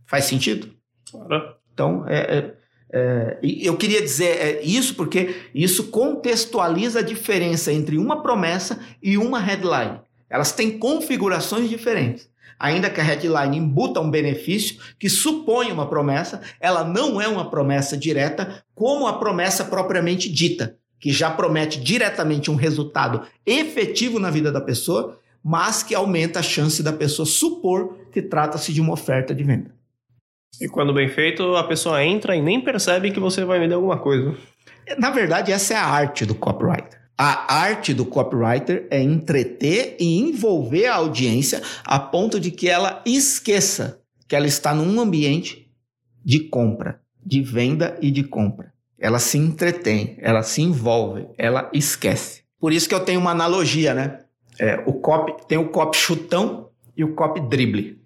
[0.05, 0.69] Faz sentido?
[1.09, 1.55] Claro.
[1.73, 2.55] Então, é, é,
[2.93, 9.17] é, eu queria dizer é, isso porque isso contextualiza a diferença entre uma promessa e
[9.17, 9.99] uma headline.
[10.29, 12.29] Elas têm configurações diferentes.
[12.59, 17.49] Ainda que a headline embuta um benefício que supõe uma promessa, ela não é uma
[17.49, 24.29] promessa direta como a promessa propriamente dita, que já promete diretamente um resultado efetivo na
[24.29, 28.93] vida da pessoa mas que aumenta a chance da pessoa supor que trata-se de uma
[28.93, 29.75] oferta de venda.
[30.61, 33.97] E quando bem feito, a pessoa entra e nem percebe que você vai vender alguma
[33.97, 34.35] coisa.
[34.97, 37.01] Na verdade, essa é a arte do copywriter.
[37.17, 43.01] A arte do copywriter é entreter e envolver a audiência a ponto de que ela
[43.05, 45.69] esqueça que ela está num ambiente
[46.25, 48.73] de compra, de venda e de compra.
[48.97, 52.41] Ela se entretém, ela se envolve, ela esquece.
[52.59, 54.19] Por isso que eu tenho uma analogia, né?
[54.59, 58.01] É, o copy, tem o copy chutão e o copy drible.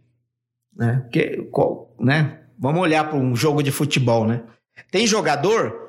[0.78, 1.02] Né?
[1.02, 1.50] Porque,
[2.00, 2.42] né?
[2.60, 4.44] Vamos olhar para um jogo de futebol, né?
[4.92, 5.88] Tem jogador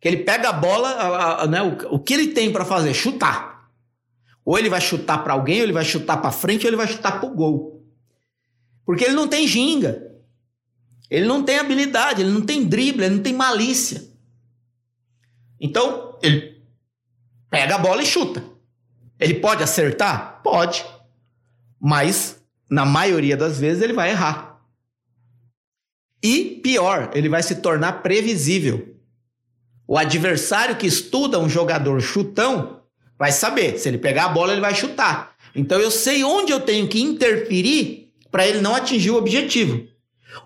[0.00, 2.94] que ele pega a bola, a, a, né, o, o que ele tem para fazer?
[2.94, 3.70] Chutar.
[4.44, 6.88] Ou ele vai chutar para alguém, ou ele vai chutar para frente, ou ele vai
[6.88, 7.84] chutar para o gol.
[8.84, 10.08] Porque ele não tem ginga.
[11.10, 14.08] Ele não tem habilidade, ele não tem drible, ele não tem malícia.
[15.60, 16.62] Então, ele
[17.50, 18.42] pega a bola e chuta.
[19.18, 20.40] Ele pode acertar?
[20.42, 20.84] Pode.
[21.80, 22.37] Mas,
[22.70, 24.60] na maioria das vezes, ele vai errar.
[26.22, 28.96] E pior, ele vai se tornar previsível.
[29.86, 32.82] O adversário que estuda um jogador chutão
[33.18, 33.78] vai saber.
[33.78, 35.34] Se ele pegar a bola, ele vai chutar.
[35.54, 39.86] Então eu sei onde eu tenho que interferir para ele não atingir o objetivo.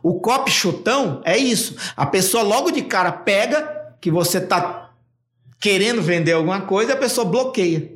[0.02, 1.76] O cop chutão é isso.
[1.96, 4.94] A pessoa logo de cara pega que você tá
[5.61, 7.91] querendo vender alguma coisa, a pessoa bloqueia.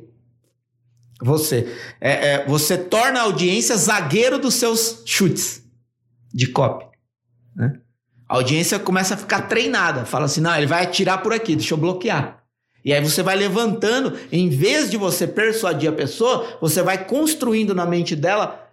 [1.21, 5.63] Você é, é, você torna a audiência zagueiro dos seus chutes
[6.33, 6.85] de cop.
[7.55, 7.79] Né?
[8.29, 10.05] A audiência começa a ficar treinada.
[10.05, 12.43] Fala assim: não, ele vai atirar por aqui, deixa eu bloquear.
[12.85, 17.75] E aí você vai levantando, em vez de você persuadir a pessoa, você vai construindo
[17.75, 18.65] na mente dela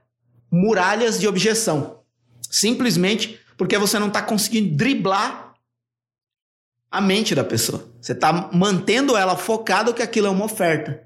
[0.50, 2.00] muralhas de objeção.
[2.48, 5.54] Simplesmente porque você não está conseguindo driblar
[6.90, 7.88] a mente da pessoa.
[8.00, 11.03] Você está mantendo ela focada que aquilo é uma oferta.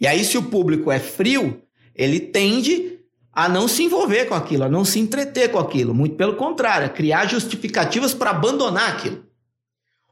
[0.00, 1.62] E aí, se o público é frio,
[1.94, 3.00] ele tende
[3.32, 5.94] a não se envolver com aquilo, a não se entreter com aquilo.
[5.94, 9.24] Muito pelo contrário, a criar justificativas para abandonar aquilo.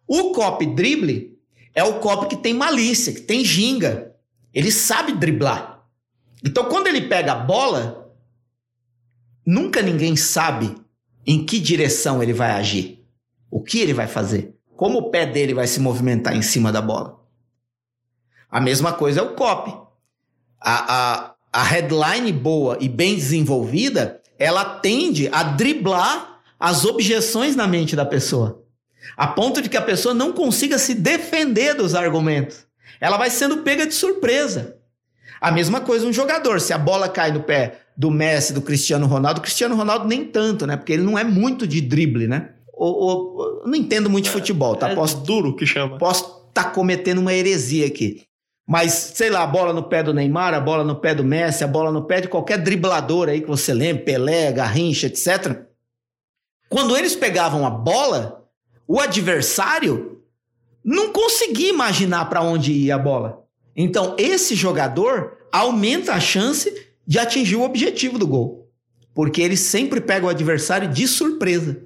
[0.06, 1.38] O copy drible
[1.74, 4.14] é o copy que tem malícia, que tem ginga.
[4.52, 5.82] Ele sabe driblar.
[6.44, 8.14] Então, quando ele pega a bola,
[9.46, 10.74] nunca ninguém sabe
[11.26, 13.02] em que direção ele vai agir,
[13.50, 16.82] o que ele vai fazer, como o pé dele vai se movimentar em cima da
[16.82, 17.23] bola.
[18.54, 19.74] A mesma coisa é o copy.
[20.60, 27.66] A, a, a headline boa e bem desenvolvida, ela tende a driblar as objeções na
[27.66, 28.62] mente da pessoa,
[29.16, 32.64] a ponto de que a pessoa não consiga se defender dos argumentos.
[33.00, 34.76] Ela vai sendo pega de surpresa.
[35.40, 39.08] A mesma coisa um jogador, se a bola cai no pé do Messi, do Cristiano
[39.08, 40.76] Ronaldo, o Cristiano Ronaldo nem tanto, né?
[40.76, 42.50] Porque ele não é muito de drible, né?
[42.72, 44.90] Ou, não entendo muito de futebol, tá?
[44.90, 45.98] É posso, duro que chama.
[45.98, 48.22] Posso estar tá cometendo uma heresia aqui.
[48.66, 51.62] Mas, sei lá, a bola no pé do Neymar, a bola no pé do Messi,
[51.62, 55.66] a bola no pé de qualquer driblador aí que você lembra, Pelé, Garrincha, etc.
[56.68, 58.48] Quando eles pegavam a bola,
[58.88, 60.22] o adversário
[60.82, 63.44] não conseguia imaginar para onde ia a bola.
[63.76, 66.72] Então, esse jogador aumenta a chance
[67.06, 68.70] de atingir o objetivo do gol.
[69.14, 71.82] Porque ele sempre pega o adversário de surpresa.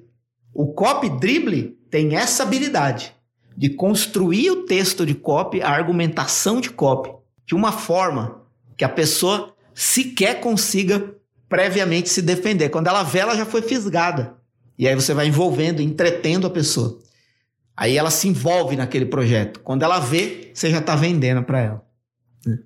[0.54, 3.14] O copy drible tem essa habilidade
[3.58, 7.10] de construir o texto de copy, a argumentação de copy,
[7.44, 8.42] de uma forma
[8.76, 11.12] que a pessoa sequer consiga
[11.48, 12.68] previamente se defender.
[12.68, 14.36] Quando ela vê, ela já foi fisgada.
[14.78, 17.00] E aí você vai envolvendo, entretendo a pessoa.
[17.76, 19.58] Aí ela se envolve naquele projeto.
[19.58, 21.84] Quando ela vê, você já está vendendo para ela.
[22.46, 22.60] Né?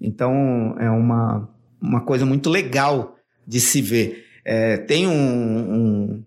[0.00, 1.50] Então é uma,
[1.82, 4.24] uma coisa muito legal de se ver.
[4.44, 6.24] É, tem um, um,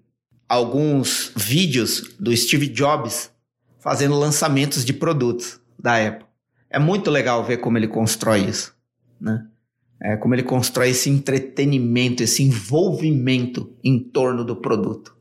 [0.50, 3.32] alguns vídeos do Steve Jobs
[3.80, 6.26] fazendo lançamentos de produtos da Apple.
[6.70, 8.76] É muito legal ver como ele constrói isso,
[9.20, 9.46] né?
[10.02, 15.14] É, como ele constrói esse entretenimento, esse envolvimento em torno do produto.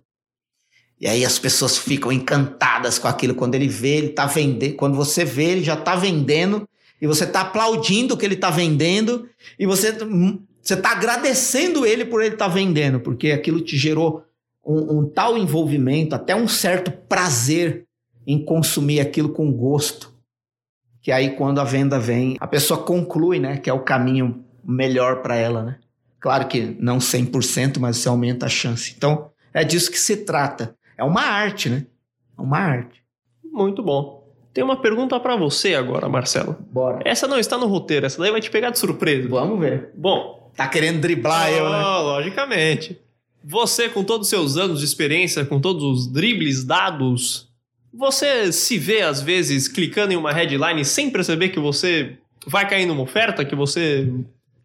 [1.01, 4.97] E aí as pessoas ficam encantadas com aquilo quando ele vê, ele está vendendo, quando
[4.97, 6.69] você vê, ele já está vendendo
[7.01, 9.93] e você está aplaudindo o que ele está vendendo e você
[10.61, 14.25] você está agradecendo ele por ele tá vendendo, porque aquilo te gerou
[14.65, 17.88] um, um tal envolvimento, até um certo prazer
[18.29, 20.13] em consumir aquilo com gosto.
[21.01, 25.23] Que aí quando a venda vem, a pessoa conclui, né, que é o caminho melhor
[25.23, 25.79] para ela, né?
[26.21, 28.93] Claro que não 100%, mas você aumenta a chance.
[28.95, 30.77] Então, é disso que se trata.
[30.99, 31.87] É uma arte, né?
[32.37, 33.03] É uma arte.
[33.43, 34.29] Muito bom.
[34.53, 36.57] Tem uma pergunta para você agora, Marcelo.
[36.71, 37.01] Bora.
[37.05, 39.29] Essa não está no roteiro, essa daí vai te pegar de surpresa.
[39.29, 39.91] Vamos ver.
[39.95, 40.53] Bom.
[40.55, 41.79] Tá querendo driblar oh, eu, né?
[41.79, 43.01] Logicamente.
[43.43, 47.48] Você, com todos os seus anos de experiência, com todos os dribles dados,
[47.93, 52.87] você se vê, às vezes, clicando em uma headline sem perceber que você vai cair
[52.87, 54.13] numa oferta, que você.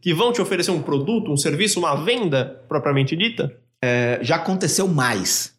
[0.01, 3.55] que vão te oferecer um produto, um serviço, uma venda propriamente dita?
[3.81, 5.53] É, já aconteceu mais.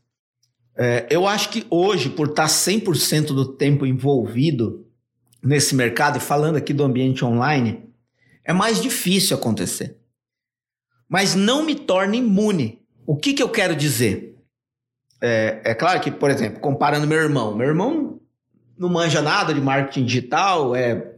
[0.77, 4.87] É, eu acho que hoje, por estar 100% do tempo envolvido
[5.43, 7.83] nesse mercado, e falando aqui do ambiente online,
[8.45, 9.97] é mais difícil acontecer.
[11.09, 12.81] Mas não me torna imune.
[13.07, 14.34] O que, que eu quero dizer?
[15.27, 18.21] É, é claro que, por exemplo, comparando meu irmão, meu irmão
[18.77, 21.15] não manja nada de marketing digital, é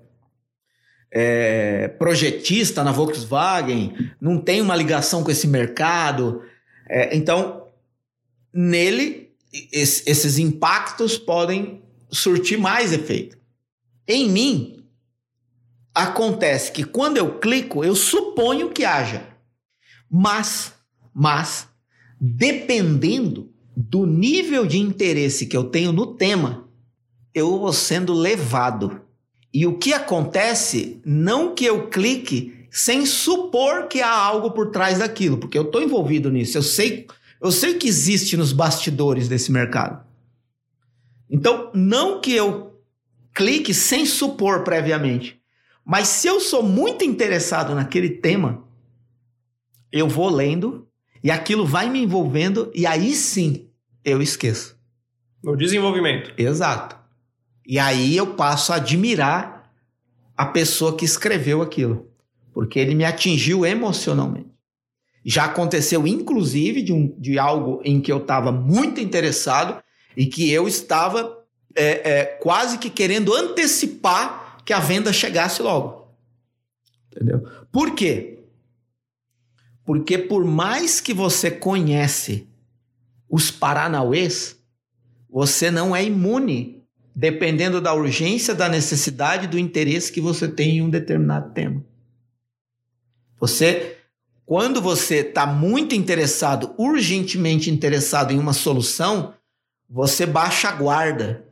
[1.10, 6.42] é, projetista na Volkswagen, não tem uma ligação com esse mercado.
[6.88, 7.68] É, então,
[8.52, 9.34] nele,
[9.72, 13.36] es, esses impactos podem surtir mais efeito.
[14.06, 14.84] Em mim,
[15.94, 19.26] acontece que quando eu clico, eu suponho que haja.
[20.10, 20.74] Mas,
[21.14, 21.66] mas,
[22.20, 26.66] dependendo do nível de interesse que eu tenho no tema,
[27.34, 29.02] eu vou sendo levado
[29.52, 34.98] e o que acontece, não que eu clique sem supor que há algo por trás
[34.98, 37.06] daquilo, porque eu estou envolvido nisso, eu sei,
[37.40, 40.04] eu sei que existe nos bastidores desse mercado.
[41.28, 42.80] Então, não que eu
[43.34, 45.40] clique sem supor previamente,
[45.84, 48.64] mas se eu sou muito interessado naquele tema,
[49.92, 50.86] eu vou lendo
[51.22, 53.65] e aquilo vai me envolvendo e aí sim
[54.06, 54.78] eu esqueço.
[55.42, 56.32] No desenvolvimento.
[56.38, 56.96] Exato.
[57.66, 59.72] E aí eu passo a admirar
[60.36, 62.08] a pessoa que escreveu aquilo,
[62.54, 64.54] porque ele me atingiu emocionalmente.
[65.24, 69.82] Já aconteceu, inclusive, de, um, de algo em que eu estava muito interessado
[70.16, 76.14] e que eu estava é, é, quase que querendo antecipar que a venda chegasse logo.
[77.10, 77.44] Entendeu?
[77.72, 78.38] Por quê?
[79.84, 82.46] Porque por mais que você conhece
[83.28, 84.56] os paranauês,
[85.28, 86.76] você não é imune
[87.14, 91.82] dependendo da urgência, da necessidade, do interesse que você tem em um determinado tema.
[93.38, 93.98] Você,
[94.44, 99.34] quando você está muito interessado, urgentemente interessado em uma solução,
[99.88, 101.46] você baixa a guarda.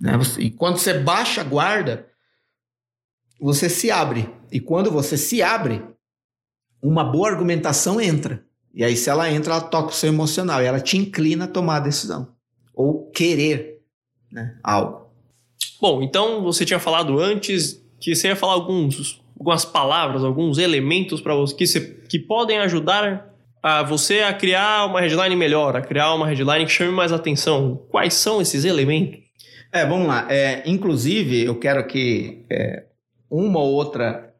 [0.00, 0.12] Né?
[0.38, 2.08] E quando você baixa a guarda,
[3.38, 4.32] você se abre.
[4.50, 5.84] E quando você se abre,
[6.82, 8.44] uma boa argumentação entra.
[8.74, 11.48] E aí, se ela entra, ela toca o seu emocional e ela te inclina a
[11.48, 12.28] tomar a decisão.
[12.74, 13.80] Ou querer
[14.30, 15.10] né, algo.
[15.80, 21.20] Bom, então você tinha falado antes que você ia falar alguns, algumas palavras, alguns elementos
[21.20, 23.28] para você que, você que podem ajudar
[23.62, 27.84] a você a criar uma headline melhor, a criar uma headline que chame mais atenção.
[27.90, 29.20] Quais são esses elementos?
[29.72, 30.26] É, vamos lá.
[30.30, 32.84] É, inclusive, eu quero que é,
[33.30, 34.34] uma ou outra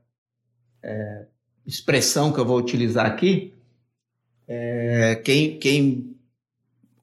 [0.83, 1.27] é,
[1.67, 3.55] expressão que eu vou utilizar aqui,
[4.53, 6.17] é, quem, quem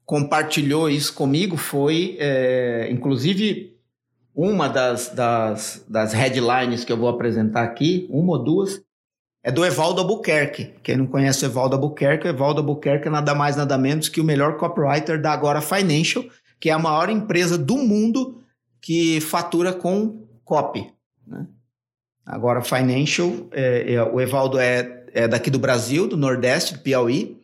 [0.04, 3.74] compartilhou isso comigo foi, é, inclusive,
[4.34, 8.82] uma das, das, das headlines que eu vou apresentar aqui, uma ou duas,
[9.42, 10.74] é do Evaldo Albuquerque.
[10.82, 14.20] Quem não conhece o Evaldo Albuquerque, o Evaldo Albuquerque é nada mais nada menos que
[14.20, 16.22] o melhor copywriter da Agora Financial,
[16.60, 18.42] que é a maior empresa do mundo
[18.78, 20.92] que fatura com copy.
[21.26, 21.46] Né?
[22.26, 27.37] Agora Financial, é, é, o Evaldo é, é daqui do Brasil, do Nordeste, do Piauí,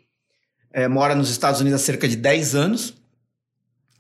[0.75, 2.95] é, mora nos Estados Unidos há cerca de 10 anos,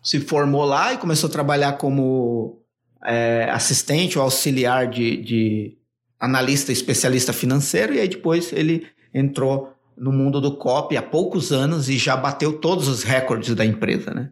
[0.02, 2.60] se formou lá e começou a trabalhar como
[3.06, 5.78] é, assistente ou auxiliar de, de,
[6.18, 11.88] analista especialista financeiro, e aí depois ele entrou no mundo do COP há poucos anos
[11.88, 14.12] e já bateu todos os recordes da empresa.
[14.12, 14.30] Né?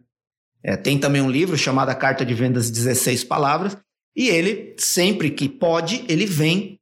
[0.64, 3.76] É, tem também um livro chamado A Carta de Vendas 16 Palavras,
[4.16, 6.78] e ele, sempre que pode, ele vem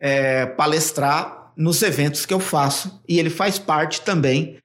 [0.00, 4.62] é, palestrar nos eventos que eu faço, e ele faz parte também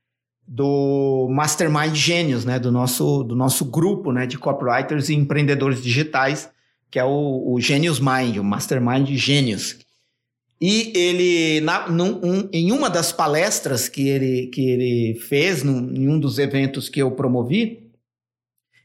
[0.48, 6.50] do Mastermind Gênios, né, do nosso, do nosso grupo né, de copywriters e empreendedores digitais,
[6.90, 9.78] que é o, o Genius Mind, o Mastermind Gênios.
[10.60, 15.94] E ele, na, num, um, em uma das palestras que ele, que ele fez, num,
[15.94, 17.92] em um dos eventos que eu promovi,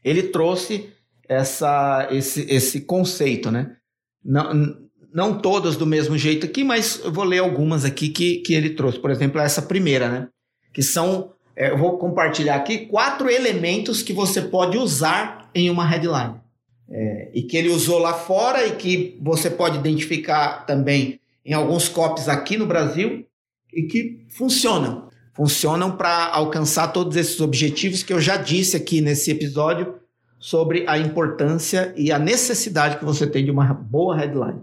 [0.03, 0.89] ele trouxe
[1.27, 3.77] essa, esse, esse conceito, né?
[4.23, 4.77] Não,
[5.13, 8.71] não todas do mesmo jeito aqui, mas eu vou ler algumas aqui que, que ele
[8.71, 8.99] trouxe.
[8.99, 10.27] Por exemplo, essa primeira, né?
[10.71, 16.41] Que são eu vou compartilhar aqui quatro elementos que você pode usar em uma headline.
[16.89, 21.87] É, e que ele usou lá fora e que você pode identificar também em alguns
[21.87, 23.25] copies aqui no Brasil
[23.73, 25.09] e que funcionam.
[25.33, 29.95] Funcionam para alcançar todos esses objetivos que eu já disse aqui nesse episódio
[30.39, 34.61] sobre a importância e a necessidade que você tem de uma boa headline.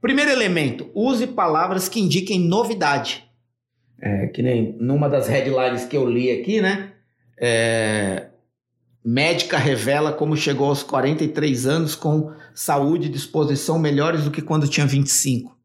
[0.00, 3.27] Primeiro elemento, use palavras que indiquem novidade.
[4.00, 6.92] É, que nem numa das headlines que eu li aqui, né?
[7.36, 8.28] É,
[9.04, 14.68] médica revela como chegou aos 43 anos com saúde e disposição melhores do que quando
[14.68, 15.56] tinha 25.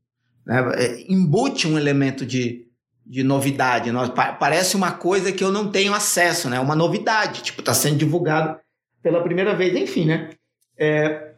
[0.46, 0.72] Né?
[0.76, 2.68] É, embute um elemento de,
[3.06, 3.92] de novidade.
[4.40, 6.60] Parece uma coisa que eu não tenho acesso, né?
[6.60, 8.60] Uma novidade, tipo, está sendo divulgado
[9.02, 10.30] pela primeira vez, enfim, né?
[10.78, 11.34] É,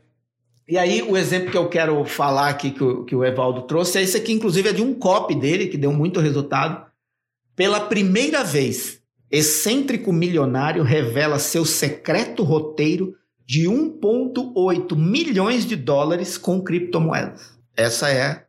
[0.68, 4.00] e aí, o exemplo que eu quero falar aqui, que o, que o Evaldo trouxe,
[4.00, 6.85] é esse aqui, inclusive, é de um copy dele, que deu muito resultado.
[7.56, 9.00] Pela primeira vez,
[9.32, 17.54] excêntrico milionário revela seu secreto roteiro de 1,8 milhões de dólares com criptomoedas.
[17.76, 18.48] Essa é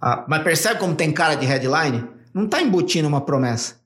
[0.00, 0.24] a.
[0.28, 2.06] Mas percebe como tem cara de headline?
[2.32, 3.80] Não está embutindo uma promessa.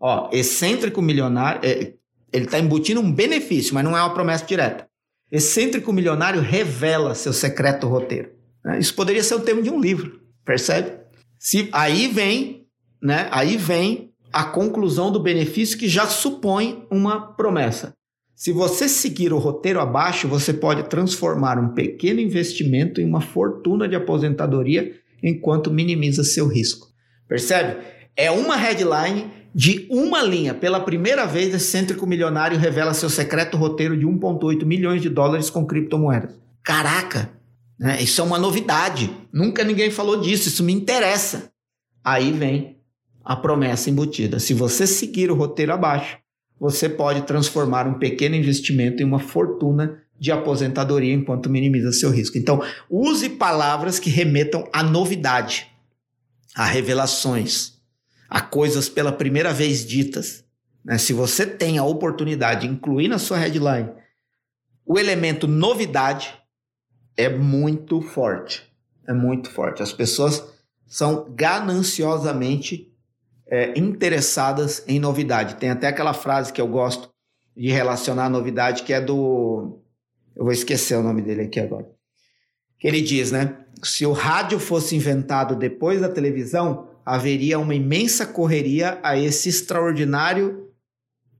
[0.00, 1.94] Ó, excêntrico milionário, é,
[2.32, 4.88] ele está embutindo um benefício, mas não é uma promessa direta.
[5.30, 8.30] Excêntrico milionário revela seu secreto roteiro.
[8.64, 8.78] Né?
[8.78, 10.98] Isso poderia ser o tema de um livro, percebe?
[11.38, 12.61] Se, aí vem,
[13.02, 13.28] né?
[13.30, 17.92] Aí vem a conclusão do benefício que já supõe uma promessa.
[18.34, 23.88] Se você seguir o roteiro abaixo, você pode transformar um pequeno investimento em uma fortuna
[23.88, 26.88] de aposentadoria enquanto minimiza seu risco.
[27.28, 27.82] Percebe?
[28.16, 30.54] É uma headline de uma linha.
[30.54, 35.66] Pela primeira vez, excêntrico milionário revela seu secreto roteiro de 1,8 milhões de dólares com
[35.66, 36.34] criptomoedas.
[36.64, 37.30] Caraca!
[37.78, 38.02] Né?
[38.02, 39.10] Isso é uma novidade.
[39.32, 40.48] Nunca ninguém falou disso.
[40.48, 41.52] Isso me interessa.
[42.02, 42.81] Aí vem
[43.24, 44.38] a promessa embutida.
[44.38, 46.18] Se você seguir o roteiro abaixo,
[46.58, 52.38] você pode transformar um pequeno investimento em uma fortuna de aposentadoria enquanto minimiza seu risco.
[52.38, 55.68] Então, use palavras que remetam à novidade,
[56.54, 57.72] a revelações,
[58.30, 60.44] a coisas pela primeira vez ditas.
[60.84, 60.98] Né?
[60.98, 63.90] Se você tem a oportunidade de incluir na sua headline
[64.86, 66.32] o elemento novidade,
[67.16, 68.62] é muito forte.
[69.06, 69.82] É muito forte.
[69.82, 70.44] As pessoas
[70.86, 72.91] são gananciosamente
[73.52, 75.56] é, interessadas em novidade.
[75.56, 77.10] Tem até aquela frase que eu gosto
[77.54, 79.78] de relacionar a novidade, que é do.
[80.34, 81.86] Eu vou esquecer o nome dele aqui agora.
[82.78, 83.58] Que ele diz, né?
[83.82, 90.70] Se o rádio fosse inventado depois da televisão, haveria uma imensa correria a esse extraordinário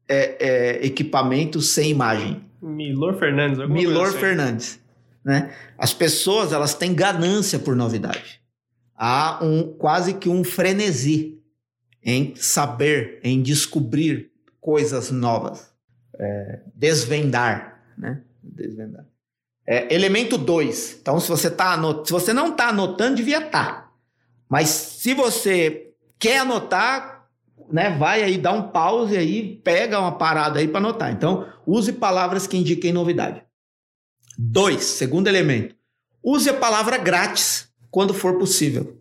[0.07, 2.45] é, é, equipamento sem imagem.
[2.61, 3.67] Milor Fernandes.
[3.71, 4.19] Milor assim.
[4.19, 4.81] Fernandes.
[5.25, 5.51] Né?
[5.79, 8.43] As pessoas elas têm ganância por novidade.
[8.95, 11.42] Há um quase que um frenesi
[12.05, 14.31] em saber, em descobrir
[14.61, 15.73] coisas novas,
[16.19, 18.23] é, desvendar, né?
[18.43, 19.07] Desvendar.
[19.67, 20.99] É, elemento 2.
[21.01, 22.07] Então, se você, tá anot...
[22.07, 23.83] se você não está anotando, devia estar.
[23.83, 23.93] Tá.
[24.49, 27.29] Mas se você quer anotar,
[27.71, 31.13] né, vai aí, dá um pause aí, pega uma parada aí para anotar.
[31.13, 33.43] Então, use palavras que indiquem novidade.
[34.39, 34.83] 2.
[34.83, 35.77] Segundo elemento.
[36.23, 39.01] Use a palavra grátis quando for possível.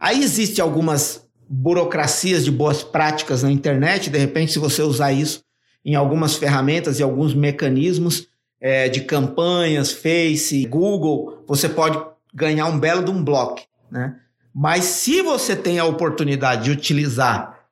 [0.00, 5.42] Aí existe algumas burocracias de boas práticas na internet, de repente, se você usar isso
[5.84, 8.28] em algumas ferramentas e alguns mecanismos
[8.60, 14.18] é, de campanhas, Face, Google, você pode ganhar um belo de um bloco, né?
[14.54, 17.66] Mas se você tem a oportunidade de utilizar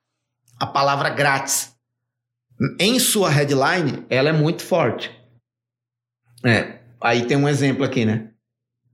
[0.59, 1.75] a palavra grátis
[2.79, 5.11] em sua headline, ela é muito forte.
[6.45, 8.32] É, aí tem um exemplo aqui, né?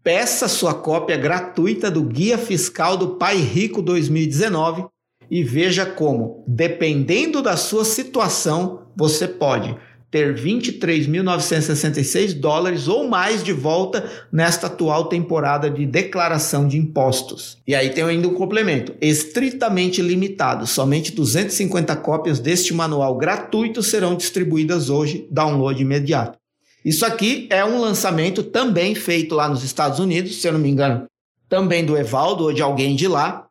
[0.08, 4.86] Peça sua cópia gratuita do Guia Fiscal do Pai Rico 2019
[5.30, 9.76] e veja como, dependendo da sua situação, você pode
[10.10, 17.58] ter 23.966 dólares ou mais de volta nesta atual temporada de declaração de impostos.
[17.66, 24.16] E aí tem ainda um complemento, estritamente limitado, somente 250 cópias deste manual gratuito serão
[24.16, 26.38] distribuídas hoje, download imediato.
[26.84, 30.68] Isso aqui é um lançamento também feito lá nos Estados Unidos, se eu não me
[30.68, 31.06] engano,
[31.48, 33.48] também do Evaldo ou de alguém de lá,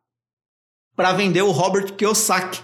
[0.96, 2.60] para vender o Robert Kiyosaki,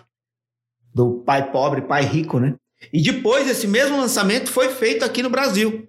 [0.92, 2.56] do pai pobre, pai rico, né?
[2.92, 5.88] E depois esse mesmo lançamento foi feito aqui no Brasil.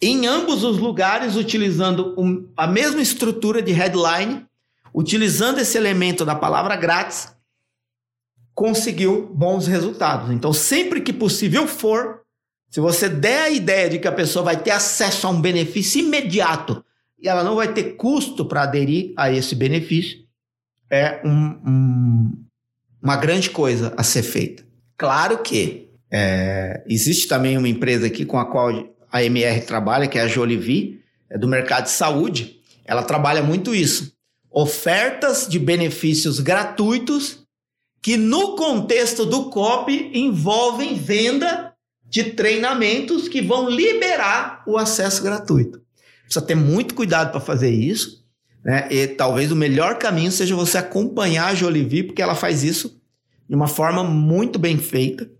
[0.00, 4.46] Em ambos os lugares, utilizando um, a mesma estrutura de headline,
[4.94, 7.32] utilizando esse elemento da palavra grátis,
[8.54, 10.30] conseguiu bons resultados.
[10.30, 12.22] Então, sempre que possível for,
[12.70, 16.00] se você der a ideia de que a pessoa vai ter acesso a um benefício
[16.00, 16.84] imediato
[17.20, 20.18] e ela não vai ter custo para aderir a esse benefício,
[20.90, 21.30] é um,
[21.66, 22.44] um,
[23.02, 24.64] uma grande coisa a ser feita.
[24.96, 28.70] Claro que é, existe também uma empresa aqui com a qual
[29.10, 31.00] a MR trabalha, que é a Jolivie,
[31.30, 32.60] é do mercado de saúde.
[32.84, 34.12] Ela trabalha muito isso.
[34.50, 37.44] Ofertas de benefícios gratuitos
[38.02, 41.67] que, no contexto do COP, envolvem venda
[42.08, 45.80] de treinamentos que vão liberar o acesso gratuito.
[46.24, 48.24] Precisa ter muito cuidado para fazer isso.
[48.64, 48.88] Né?
[48.90, 53.00] E talvez o melhor caminho seja você acompanhar a Jolivie, porque ela faz isso
[53.48, 55.30] de uma forma muito bem feita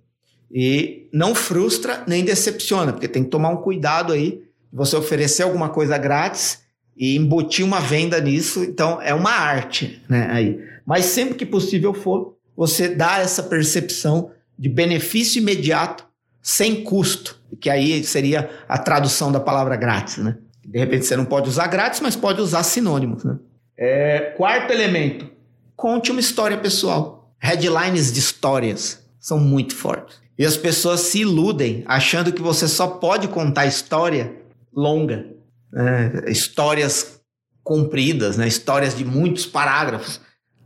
[0.50, 5.42] e não frustra nem decepciona, porque tem que tomar um cuidado aí de você oferecer
[5.42, 6.60] alguma coisa grátis
[6.96, 8.64] e embutir uma venda nisso.
[8.64, 10.28] Então, é uma arte, né?
[10.30, 10.58] Aí.
[10.86, 16.07] Mas sempre que possível for, você dá essa percepção de benefício imediato
[16.48, 20.38] sem custo, que aí seria a tradução da palavra grátis, né?
[20.64, 23.38] De repente você não pode usar grátis, mas pode usar sinônimos, né?
[23.76, 25.30] É, quarto elemento,
[25.76, 27.34] conte uma história pessoal.
[27.38, 30.22] Headlines de histórias são muito fortes.
[30.38, 34.34] E as pessoas se iludem achando que você só pode contar história
[34.74, 35.26] longa,
[35.70, 36.12] né?
[36.28, 37.20] histórias
[37.62, 38.48] compridas, né?
[38.48, 40.18] histórias de muitos parágrafos.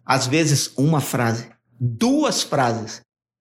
[0.07, 1.49] Às vezes, uma frase,
[1.81, 3.01] duas frases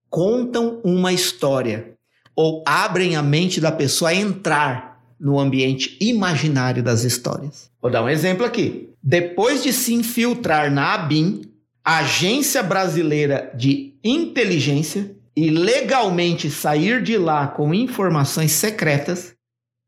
[0.10, 1.92] contam uma história
[2.36, 7.70] ou abrem a mente da pessoa a entrar no ambiente imaginário das histórias.
[7.82, 8.90] Vou dar um exemplo aqui.
[9.04, 11.42] Depois de se infiltrar na ABIN,
[11.84, 19.34] Agência Brasileira de Inteligência, e legalmente sair de lá com informações secretas,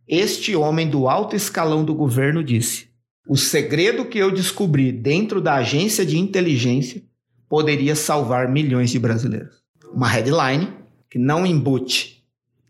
[0.08, 2.88] este homem do alto escalão do governo disse:
[3.28, 7.04] O segredo que eu descobri dentro da agência de inteligência
[7.50, 9.56] poderia salvar milhões de brasileiros.
[9.94, 10.70] Uma headline
[11.10, 12.13] que não embute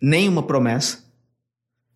[0.03, 1.01] nenhuma promessa,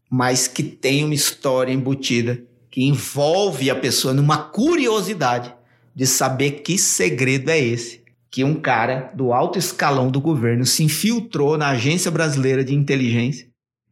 [0.10, 2.42] mas que tem uma história embutida
[2.72, 5.54] que envolve a pessoa numa curiosidade
[5.94, 10.84] de saber que segredo é esse que um cara do alto escalão do governo se
[10.84, 13.48] infiltrou na Agência Brasileira de Inteligência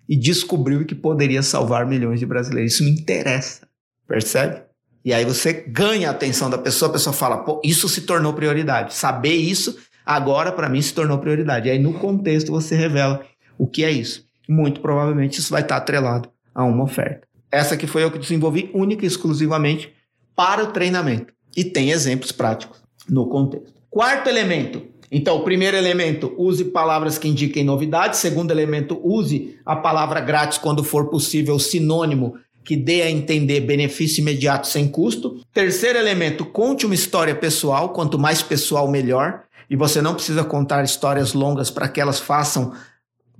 [0.07, 2.74] e descobriu que poderia salvar milhões de brasileiros.
[2.74, 3.68] Isso me interessa,
[4.07, 4.61] percebe?
[5.03, 8.34] E aí você ganha a atenção da pessoa, a pessoa fala, pô, isso se tornou
[8.34, 8.93] prioridade.
[8.93, 11.68] Saber isso agora para mim se tornou prioridade.
[11.68, 13.26] E aí no contexto você revela
[13.58, 14.26] o que é isso.
[14.47, 17.28] Muito provavelmente isso vai estar atrelado a uma oferta.
[17.51, 19.93] Essa que foi eu que desenvolvi única e exclusivamente
[20.36, 21.34] para o treinamento.
[21.56, 23.74] E tem exemplos práticos no contexto.
[23.89, 24.84] Quarto elemento.
[25.12, 28.18] Então, primeiro elemento, use palavras que indiquem novidade.
[28.18, 32.36] Segundo elemento, use a palavra grátis quando for possível, sinônimo
[32.66, 35.39] que dê a entender benefício imediato sem custo.
[35.53, 37.89] Terceiro elemento, conte uma história pessoal.
[37.89, 39.43] Quanto mais pessoal, melhor.
[39.70, 42.74] E você não precisa contar histórias longas para que elas façam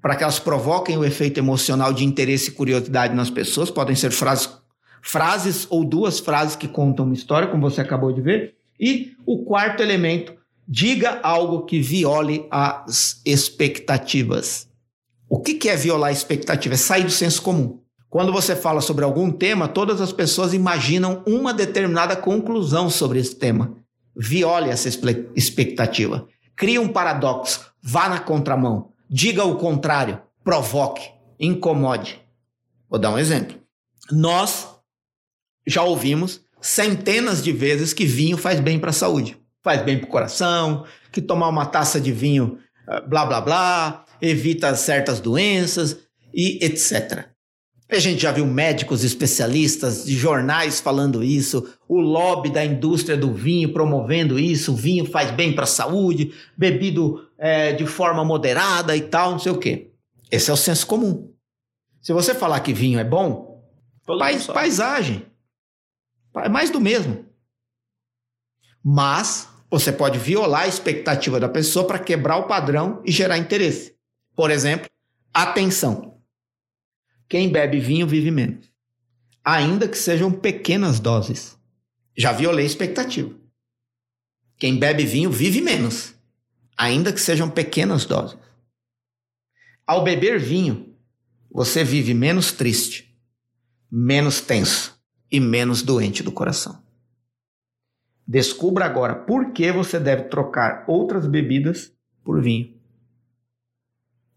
[0.06, 3.72] para que elas provoquem o efeito emocional de interesse e curiosidade nas pessoas.
[3.72, 4.48] Podem ser frases,
[5.02, 8.54] frases ou duas frases que contam uma história, como você acabou de ver.
[8.80, 10.36] E o quarto elemento,
[10.68, 14.68] diga algo que viole as expectativas.
[15.28, 16.76] O que, é violar a expectativa?
[16.76, 17.80] É sair do senso comum.
[18.08, 23.36] Quando você fala sobre algum tema, todas as pessoas imaginam uma determinada conclusão sobre esse
[23.36, 23.76] tema.
[24.16, 24.88] Viole essa
[25.36, 26.28] expectativa.
[26.56, 27.66] Crie um paradoxo.
[27.82, 28.94] Vá na contramão.
[29.10, 32.20] Diga o contrário, provoque, incomode.
[32.90, 33.58] Vou dar um exemplo.
[34.12, 34.68] Nós
[35.68, 39.38] já ouvimos centenas de vezes que vinho faz bem para a saúde.
[39.64, 44.06] Faz bem para o coração, que tomar uma taça de vinho, ah, blá blá blá,
[44.22, 45.98] evita certas doenças
[46.34, 47.26] e etc.
[47.88, 53.32] A gente já viu médicos especialistas de jornais falando isso, o lobby da indústria do
[53.32, 59.02] vinho promovendo isso, vinho faz bem para a saúde, bebido é, de forma moderada e
[59.02, 59.92] tal, não sei o quê.
[60.32, 61.34] Esse é o senso comum.
[62.02, 63.64] Se você falar que vinho é bom,
[64.06, 65.26] pais, paisagem.
[66.36, 67.26] É mais do mesmo.
[68.84, 73.96] Mas você pode violar a expectativa da pessoa para quebrar o padrão e gerar interesse.
[74.36, 74.90] Por exemplo,
[75.34, 76.22] atenção.
[77.28, 78.70] Quem bebe vinho vive menos.
[79.44, 81.58] Ainda que sejam pequenas doses.
[82.16, 83.34] Já violei a expectativa.
[84.58, 86.15] Quem bebe vinho vive menos.
[86.78, 88.38] Ainda que sejam pequenas doses.
[89.86, 90.96] Ao beber vinho,
[91.52, 93.16] você vive menos triste,
[93.90, 95.00] menos tenso
[95.32, 96.84] e menos doente do coração.
[98.28, 102.76] Descubra agora por que você deve trocar outras bebidas por vinho.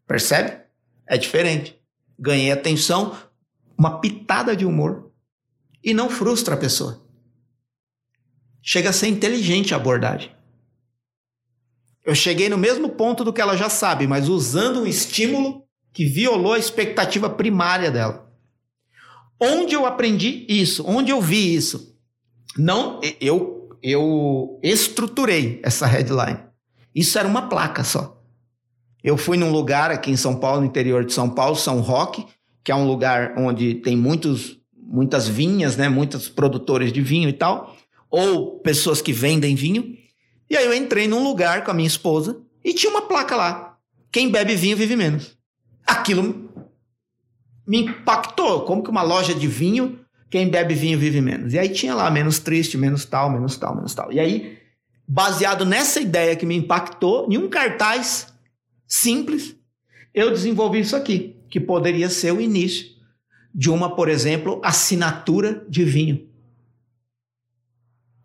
[0.07, 0.63] Percebe?
[1.07, 1.79] É diferente
[2.19, 3.17] ganhei atenção,
[3.77, 5.13] uma pitada de humor
[5.83, 7.07] e não frustra a pessoa.
[8.61, 10.35] Chega a ser inteligente a abordagem.
[12.09, 16.07] Eu cheguei no mesmo ponto do que ela já sabe, mas usando um estímulo que
[16.07, 18.33] violou a expectativa primária dela.
[19.39, 20.83] Onde eu aprendi isso?
[20.87, 21.95] Onde eu vi isso?
[22.57, 26.41] Não, eu eu estruturei essa headline.
[26.95, 28.23] Isso era uma placa só.
[29.05, 32.25] Eu fui num lugar aqui em São Paulo, no interior de São Paulo, São Roque,
[32.65, 35.91] que é um lugar onde tem muitos, muitas vinhas, né?
[35.91, 37.77] Muitos produtores de vinho e tal,
[38.11, 40.08] ou pessoas que vendem vinho.
[40.51, 43.79] E aí eu entrei num lugar com a minha esposa e tinha uma placa lá:
[44.11, 45.37] quem bebe vinho vive menos.
[45.87, 46.49] Aquilo
[47.67, 48.63] me impactou.
[48.63, 51.53] Como que uma loja de vinho, quem bebe vinho vive menos?
[51.53, 54.13] E aí tinha lá menos triste, menos tal, menos tal, menos tal.
[54.13, 54.59] E aí,
[55.07, 58.33] baseado nessa ideia que me impactou, em um cartaz
[58.87, 59.55] simples,
[60.15, 62.87] eu desenvolvi isso aqui, que poderia ser o início
[63.55, 66.28] de uma, por exemplo, assinatura de vinho.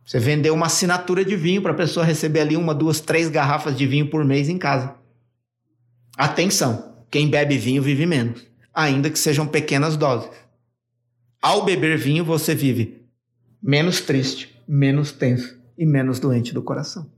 [0.06, 3.78] Você vendeu uma assinatura de vinho para a pessoa receber ali uma, duas, três garrafas
[3.78, 4.96] de vinho por mês em casa.
[6.18, 10.30] Atenção, quem bebe vinho vive menos, ainda que sejam pequenas doses.
[11.42, 13.02] Ao beber vinho, você vive
[13.62, 17.10] menos triste, menos tenso e menos doente do coração.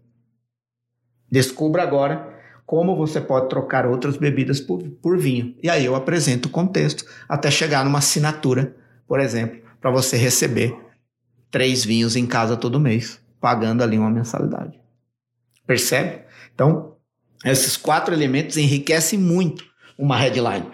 [1.29, 2.33] Descubra agora
[2.65, 5.55] como você pode trocar outras bebidas por, por vinho.
[5.61, 8.75] E aí eu apresento o contexto até chegar numa assinatura,
[9.07, 10.75] por exemplo, para você receber
[11.55, 14.77] três vinhos em casa todo mês, pagando ali uma mensalidade.
[15.65, 16.25] Percebe?
[16.53, 16.97] Então,
[17.45, 19.63] esses quatro elementos enriquecem muito
[19.97, 20.69] uma headline.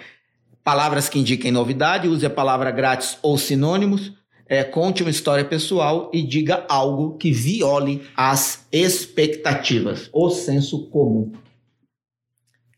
[0.63, 4.11] Palavras que indiquem novidade, use a palavra grátis ou sinônimos,
[4.47, 11.31] é, conte uma história pessoal e diga algo que viole as expectativas, o senso comum.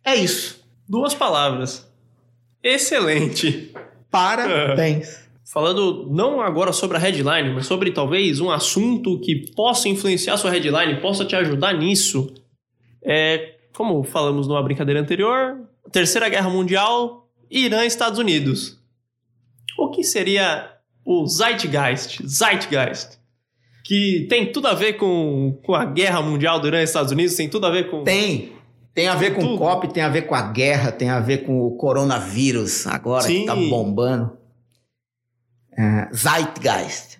[0.04, 0.62] É isso.
[0.90, 1.88] Duas palavras.
[2.62, 3.74] Excelente.
[4.12, 5.23] Parabéns.
[5.54, 10.50] Falando não agora sobre a headline, mas sobre talvez um assunto que possa influenciar sua
[10.50, 12.34] headline, possa te ajudar nisso.
[13.04, 15.60] É, como falamos numa brincadeira anterior,
[15.92, 18.80] Terceira Guerra Mundial, Irã e Estados Unidos.
[19.78, 20.72] O que seria
[21.06, 23.20] o Zeitgeist, Zeitgeist,
[23.86, 27.36] que tem tudo a ver com, com a guerra mundial do Irã e Estados Unidos,
[27.36, 28.04] tem tudo a ver com...
[28.04, 28.54] Tem,
[28.92, 31.46] tem a ver com o COP, tem a ver com a guerra, tem a ver
[31.46, 33.42] com o coronavírus agora Sim.
[33.42, 34.42] que tá bombando.
[35.78, 37.20] É, Zeitgeist.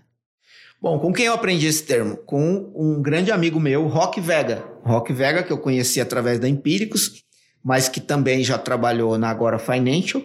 [0.82, 2.18] Bom, com quem eu aprendi esse termo?
[2.18, 4.64] Com um grande amigo meu, Rock Vega.
[4.84, 7.24] Rock Vega, que eu conheci através da Empíricos,
[7.64, 10.22] mas que também já trabalhou na Agora Financial,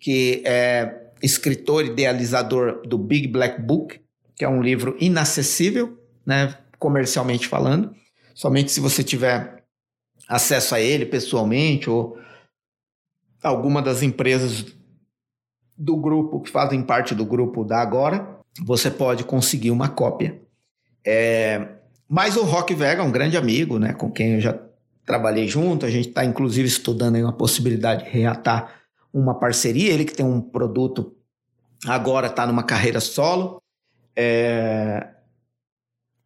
[0.00, 4.00] que é escritor idealizador do Big Black Book,
[4.34, 7.94] que é um livro inacessível, né, comercialmente falando.
[8.34, 9.62] Somente se você tiver
[10.26, 12.18] acesso a ele pessoalmente ou
[13.42, 14.64] alguma das empresas
[15.78, 20.40] do grupo que fazem parte do grupo da Agora, você pode conseguir uma cópia.
[21.06, 21.68] É,
[22.08, 24.58] mas o Rock Vega é um grande amigo, né, com quem eu já
[25.06, 25.86] trabalhei junto.
[25.86, 28.74] A gente está inclusive estudando aí uma possibilidade de reatar
[29.12, 29.92] uma parceria.
[29.92, 31.14] Ele que tem um produto
[31.86, 33.62] agora está numa carreira solo,
[34.16, 35.08] é,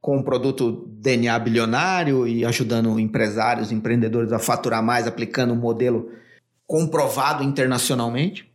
[0.01, 6.11] com um produto DNA bilionário e ajudando empresários, empreendedores a faturar mais, aplicando um modelo
[6.67, 8.52] comprovado internacionalmente.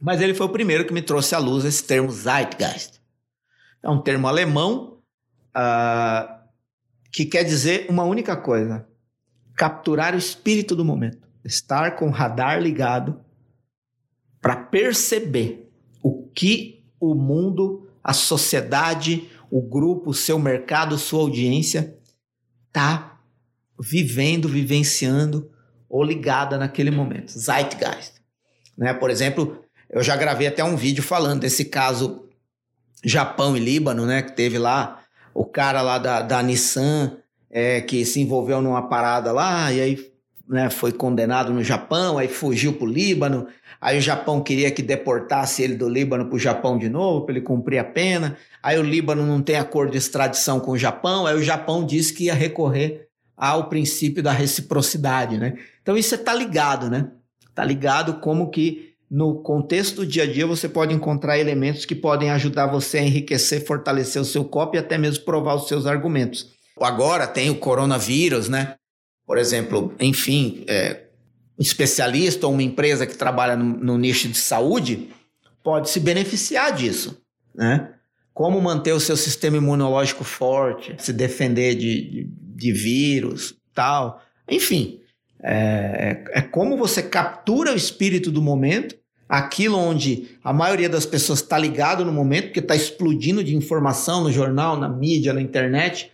[0.00, 3.00] Mas ele foi o primeiro que me trouxe à luz esse termo Zeitgeist.
[3.82, 4.98] É um termo alemão
[5.56, 6.40] uh,
[7.12, 8.86] que quer dizer uma única coisa:
[9.56, 13.20] capturar o espírito do momento estar com o radar ligado
[14.40, 15.70] para perceber
[16.02, 21.98] o que o mundo, a sociedade, o grupo, o seu mercado, sua audiência
[22.68, 23.20] está
[23.78, 25.50] vivendo, vivenciando
[25.88, 27.38] ou ligada naquele momento.
[27.38, 28.20] Zeitgeist.
[28.76, 28.94] Né?
[28.94, 32.28] Por exemplo, eu já gravei até um vídeo falando desse caso
[33.04, 34.22] Japão e Líbano, né?
[34.22, 35.00] Que teve lá
[35.34, 37.16] o cara lá da, da Nissan
[37.50, 40.10] é, que se envolveu numa parada lá e aí
[40.48, 43.46] né, foi condenado no Japão, aí fugiu para o Líbano,
[43.80, 47.36] aí o Japão queria que deportasse ele do Líbano para o Japão de novo, para
[47.36, 51.24] ele cumprir a pena, aí o Líbano não tem acordo de extradição com o Japão,
[51.24, 55.54] aí o Japão disse que ia recorrer ao princípio da reciprocidade, né?
[55.82, 57.10] Então isso está ligado, né?
[57.48, 61.94] Está ligado como que no contexto do dia a dia você pode encontrar elementos que
[61.94, 65.86] podem ajudar você a enriquecer, fortalecer o seu copo e até mesmo provar os seus
[65.86, 66.50] argumentos.
[66.80, 68.76] Agora tem o coronavírus, né?
[69.30, 71.04] por exemplo, enfim, é,
[71.56, 75.08] um especialista ou uma empresa que trabalha no, no nicho de saúde
[75.62, 77.22] pode se beneficiar disso,
[77.54, 77.94] né?
[78.34, 84.20] Como manter o seu sistema imunológico forte, se defender de, de, de vírus, tal.
[84.50, 84.98] Enfim,
[85.40, 88.96] é, é, é como você captura o espírito do momento,
[89.30, 94.24] aquilo onde a maioria das pessoas está ligado no momento, porque está explodindo de informação
[94.24, 96.10] no jornal, na mídia, na internet.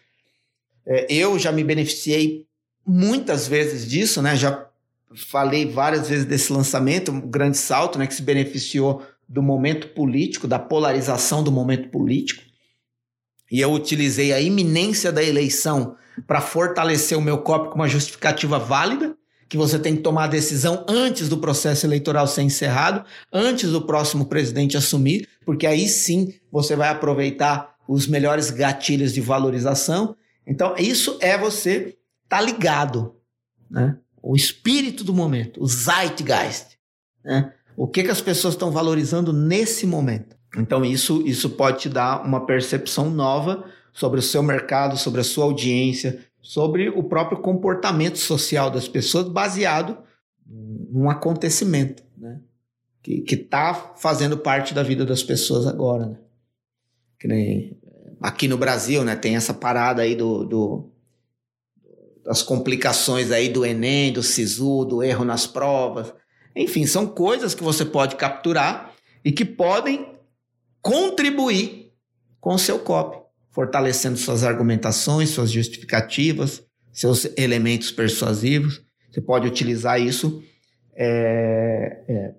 [0.84, 2.44] É, eu já me beneficiei
[2.86, 4.36] muitas vezes disso, né?
[4.36, 4.66] Já
[5.14, 8.06] falei várias vezes desse lançamento, um grande salto, né?
[8.06, 12.42] Que se beneficiou do momento político, da polarização do momento político.
[13.50, 15.96] E eu utilizei a iminência da eleição
[16.26, 19.16] para fortalecer o meu copo com uma justificativa válida,
[19.48, 23.82] que você tem que tomar a decisão antes do processo eleitoral ser encerrado, antes do
[23.82, 30.16] próximo presidente assumir, porque aí sim você vai aproveitar os melhores gatilhos de valorização.
[30.46, 31.96] Então, isso é você
[32.28, 33.14] tá ligado,
[33.70, 33.96] né?
[34.22, 36.76] O espírito do momento, o zeitgeist,
[37.24, 37.52] né?
[37.76, 40.36] O que que as pessoas estão valorizando nesse momento?
[40.56, 45.24] Então isso isso pode te dar uma percepção nova sobre o seu mercado, sobre a
[45.24, 49.98] sua audiência, sobre o próprio comportamento social das pessoas baseado
[50.46, 52.40] num acontecimento, né?
[53.02, 56.18] Que está fazendo parte da vida das pessoas agora, né?
[57.18, 57.76] Que nem
[58.20, 60.92] aqui no Brasil, né, tem essa parada aí do, do
[62.24, 66.14] das complicações aí do Enem, do SISU, do erro nas provas.
[66.54, 68.92] Enfim, são coisas que você pode capturar
[69.24, 70.14] e que podem
[70.80, 71.92] contribuir
[72.40, 73.18] com o seu copy,
[73.56, 78.82] fortalecendo suas argumentações, suas justificativas, seus elementos persuasivos.
[79.10, 80.42] Você pode utilizar isso
[80.94, 82.34] é, é,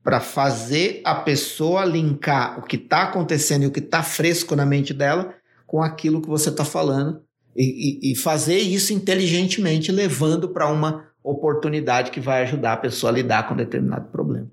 [0.00, 4.64] para fazer a pessoa linkar o que está acontecendo e o que está fresco na
[4.64, 5.34] mente dela
[5.66, 7.20] com aquilo que você está falando
[7.56, 13.10] e, e, e, fazer isso inteligentemente, levando para uma oportunidade que vai ajudar a pessoa
[13.10, 14.48] a lidar com determinado problema.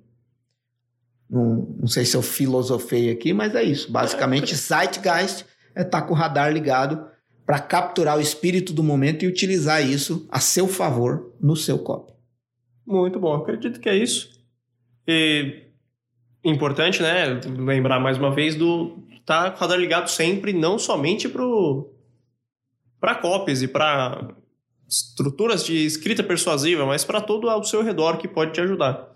[1.30, 3.92] Não, não sei se eu filosofei aqui, mas é isso.
[3.92, 5.46] Basicamente, Zeitgeist
[5.78, 7.06] é estar tá com o radar ligado
[7.46, 12.14] para capturar o espírito do momento e utilizar isso a seu favor no seu copo.
[12.86, 14.30] Muito bom, acredito que é isso.
[15.08, 15.64] E
[16.44, 21.28] importante, né, lembrar mais uma vez do tá com o radar ligado sempre, não somente
[21.28, 21.94] pro
[23.00, 24.36] para copies e para
[24.88, 29.16] estruturas de escrita persuasiva, mas para todo ao seu redor que pode te ajudar.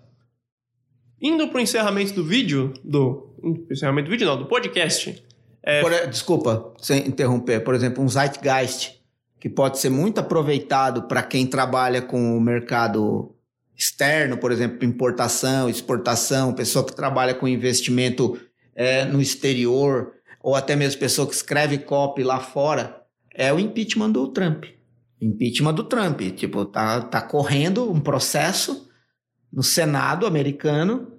[1.20, 3.34] Indo para o encerramento do vídeo, do
[3.70, 5.24] encerramento do vídeo não, do podcast.
[5.62, 5.80] É...
[5.80, 7.60] Por, desculpa, sem interromper.
[7.60, 9.00] Por exemplo, um Zeitgeist
[9.38, 13.34] que pode ser muito aproveitado para quem trabalha com o mercado
[13.76, 18.38] externo, por exemplo, importação, exportação, pessoa que trabalha com investimento
[18.74, 23.02] é, no exterior, ou até mesmo pessoa que escreve copy lá fora
[23.34, 24.64] é o impeachment do Trump.
[25.20, 26.20] Impeachment do Trump.
[26.36, 28.88] Tipo, tá, tá correndo um processo
[29.52, 31.12] no Senado americano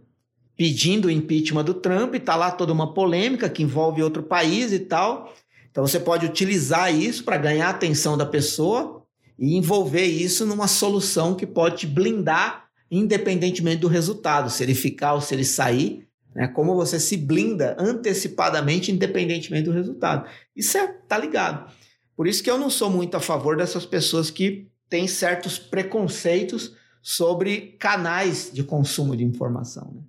[0.55, 4.79] pedindo o impeachment do Trump, tá lá toda uma polêmica que envolve outro país e
[4.79, 5.33] tal.
[5.71, 9.03] Então você pode utilizar isso para ganhar a atenção da pessoa
[9.37, 15.15] e envolver isso numa solução que pode te blindar independentemente do resultado, se ele ficar
[15.15, 16.47] ou se ele sair, né?
[16.47, 20.29] Como você se blinda antecipadamente independentemente do resultado.
[20.55, 21.71] Isso é tá ligado.
[22.15, 26.75] Por isso que eu não sou muito a favor dessas pessoas que têm certos preconceitos
[27.01, 29.91] sobre canais de consumo de informação.
[29.95, 30.01] Né?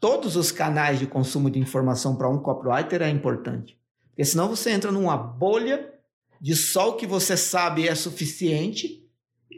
[0.00, 3.78] Todos os canais de consumo de informação para um copywriter é importante.
[4.10, 5.92] Porque senão você entra numa bolha
[6.40, 9.04] de só o que você sabe é suficiente,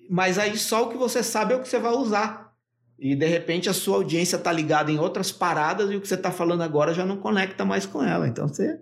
[0.08, 2.54] mas aí só o que você sabe é o que você vai usar.
[2.98, 6.14] E de repente a sua audiência está ligada em outras paradas e o que você
[6.14, 8.26] está falando agora já não conecta mais com ela.
[8.28, 8.78] Então você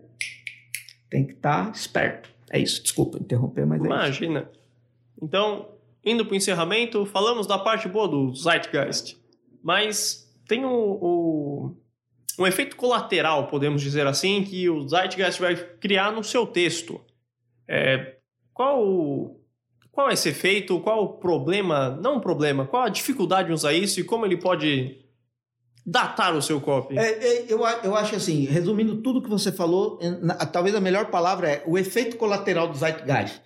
[1.11, 2.29] tem que estar tá esperto.
[2.51, 4.41] É isso, desculpa interromper, mas Imagina.
[4.41, 4.51] é isso.
[5.23, 5.69] Então,
[6.05, 9.17] indo para o encerramento, falamos da parte boa do Zeitgeist,
[9.63, 11.76] mas tem o, o,
[12.38, 17.01] um efeito colateral, podemos dizer assim, que o Zeitgeist vai criar no seu texto.
[17.68, 18.16] É,
[18.55, 19.36] qual,
[19.92, 20.80] qual é esse efeito?
[20.80, 21.90] Qual o problema?
[22.03, 25.05] Não o problema, qual a dificuldade em usar isso e como ele pode
[25.84, 26.99] datar o seu copy?
[26.99, 31.11] É, é, eu, eu acho assim, resumindo tudo que você falou, na, talvez a melhor
[31.11, 33.42] palavra é o efeito colateral do Zeitgeist.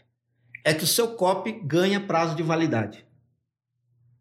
[0.64, 3.05] É que o seu copy ganha prazo de validade.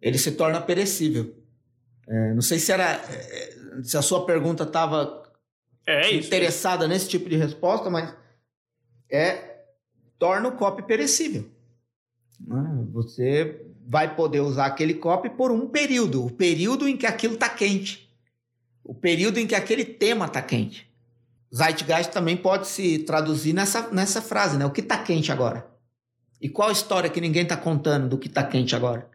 [0.01, 1.41] Ele se torna perecível.
[2.12, 5.24] É, não sei se era é, se a sua pergunta estava
[5.86, 8.14] é interessada nesse tipo de resposta, mas
[9.09, 9.64] é
[10.20, 11.49] torna o copy perecível.
[12.39, 12.86] Né?
[12.91, 17.49] Você vai poder usar aquele copy por um período, o período em que aquilo está
[17.49, 18.12] quente
[18.84, 20.89] o período em que aquele tema está quente.
[21.53, 24.66] Zeitgeist também pode se traduzir nessa, nessa frase, né?
[24.66, 25.66] O que está quente agora?
[26.41, 29.09] E qual a história que ninguém está contando do que está quente agora?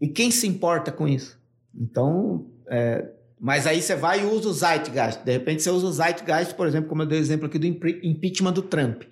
[0.00, 1.37] E quem se importa com isso?
[1.78, 3.08] Então, é,
[3.40, 5.22] mas aí você vai e usa o Zeitgeist.
[5.22, 7.66] De repente você usa o Zeitgeist, por exemplo, como eu dei o exemplo aqui do
[7.66, 9.02] impeachment do Trump.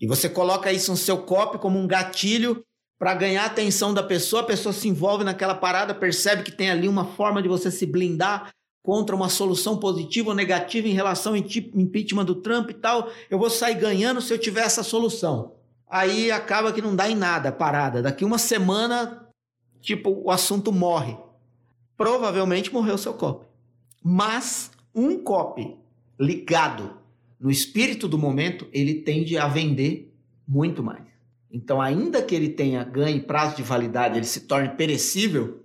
[0.00, 2.64] E você coloca isso no seu copy como um gatilho
[2.98, 6.70] para ganhar a atenção da pessoa, a pessoa se envolve naquela parada, percebe que tem
[6.70, 8.50] ali uma forma de você se blindar
[8.82, 13.38] contra uma solução positiva ou negativa em relação ao impeachment do Trump e tal, eu
[13.38, 15.56] vou sair ganhando se eu tiver essa solução.
[15.88, 18.02] Aí acaba que não dá em nada, parada.
[18.02, 19.28] Daqui uma semana,
[19.80, 21.16] tipo, o assunto morre.
[21.98, 23.46] Provavelmente morreu seu copy.
[24.02, 25.76] Mas um copy
[26.18, 26.96] ligado
[27.38, 30.12] no espírito do momento, ele tende a vender
[30.46, 31.04] muito mais.
[31.50, 35.64] Então, ainda que ele tenha ganho prazo de validade, ele se torne perecível,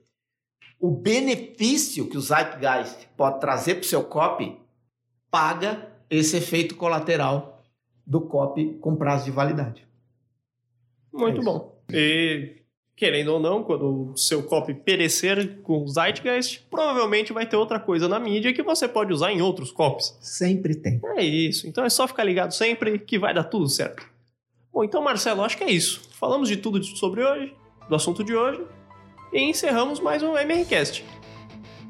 [0.80, 4.58] o benefício que o Zeitgeist pode trazer para o seu copy
[5.32, 7.64] paga esse efeito colateral
[8.06, 9.88] do copy com prazo de validade.
[11.12, 11.82] Muito é bom.
[11.90, 12.63] E
[12.96, 17.80] querendo ou não, quando o seu copy perecer com o Zeitgeist, provavelmente vai ter outra
[17.80, 20.16] coisa na mídia que você pode usar em outros copies.
[20.22, 21.02] Sempre tem.
[21.18, 21.68] É isso.
[21.68, 24.06] Então é só ficar ligado sempre que vai dar tudo certo.
[24.72, 26.02] Bom, então Marcelo, acho que é isso.
[26.20, 27.54] Falamos de tudo sobre hoje,
[27.90, 28.62] do assunto de hoje.
[29.32, 31.04] E encerramos mais um MRCast.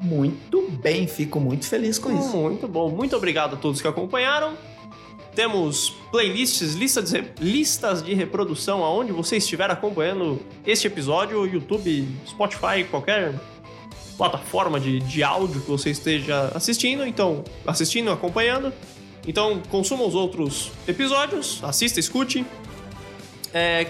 [0.02, 2.36] Muito bem, fico muito feliz com isso.
[2.36, 2.90] Muito bom.
[2.90, 4.54] Muito obrigado a todos que acompanharam.
[5.36, 12.84] Temos playlists, listas de, listas de reprodução aonde você estiver acompanhando este episódio, YouTube, Spotify,
[12.90, 13.34] qualquer
[14.16, 18.72] plataforma de, de áudio que você esteja assistindo, então assistindo, acompanhando.
[19.28, 22.46] Então consuma os outros episódios, assista, escute.
[23.54, 23.88] É,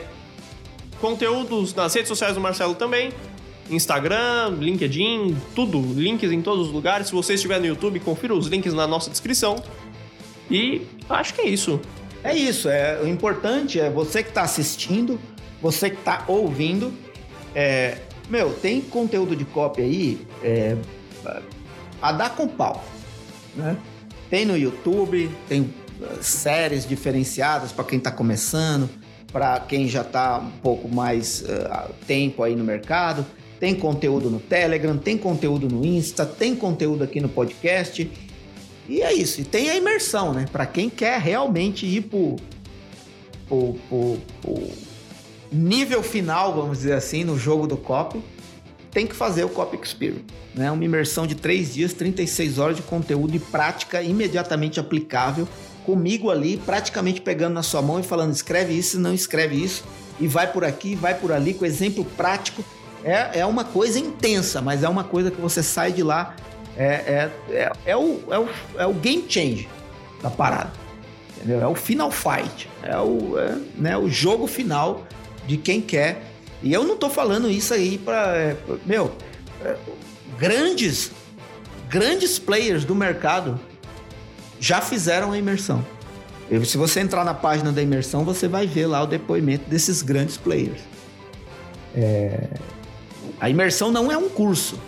[1.02, 3.12] conteúdos nas redes sociais do Marcelo também.
[3.70, 7.08] Instagram, LinkedIn, tudo, links em todos os lugares.
[7.08, 9.56] Se você estiver no YouTube, confira os links na nossa descrição.
[10.50, 11.80] E acho que é isso.
[12.24, 12.70] É isso.
[12.70, 15.20] É, o importante é você que está assistindo,
[15.62, 16.94] você que está ouvindo.
[17.56, 17.98] É,
[18.30, 20.76] meu, tem conteúdo de cópia aí é,
[22.02, 22.84] a dar com pau.
[23.56, 23.78] Né?
[24.30, 28.90] Tem no YouTube, tem uh, séries diferenciadas para quem está começando,
[29.32, 33.26] para quem já está um pouco mais uh, tempo aí no mercado.
[33.60, 38.12] Tem conteúdo no Telegram, tem conteúdo no Insta, tem conteúdo aqui no podcast.
[38.88, 39.42] E é isso.
[39.42, 40.46] E tem a imersão, né?
[40.52, 42.36] Para quem quer realmente ir pro,
[43.48, 44.72] pro, pro, pro,
[45.52, 48.22] nível final, vamos dizer assim, no jogo do COP,
[48.92, 50.26] tem que fazer o COP Experience.
[50.54, 50.70] Né?
[50.70, 55.48] Uma imersão de 3 dias, 36 horas de conteúdo e prática imediatamente aplicável.
[55.86, 59.84] Comigo ali, praticamente pegando na sua mão e falando: escreve isso, não escreve isso.
[60.20, 62.64] E vai por aqui, vai por ali, com exemplo prático.
[63.04, 66.36] É, é uma coisa intensa, mas é uma coisa que você sai de lá
[66.78, 69.68] é, é, é, é, o, é, o, é o game change
[70.22, 70.72] da parada.
[71.38, 71.62] Entendeu?
[71.62, 72.70] É o final fight.
[72.82, 75.06] É o, é, né, o jogo final
[75.46, 76.24] de quem quer.
[76.62, 79.12] E eu não tô falando isso aí para é, meu,
[79.64, 79.76] é,
[80.40, 81.12] grandes,
[81.90, 83.60] grandes players do mercado
[84.60, 85.86] já fizeram a imersão.
[86.66, 90.38] Se você entrar na página da imersão, você vai ver lá o depoimento desses grandes
[90.38, 90.80] players.
[91.96, 92.48] É...
[93.40, 94.80] A imersão não é um curso.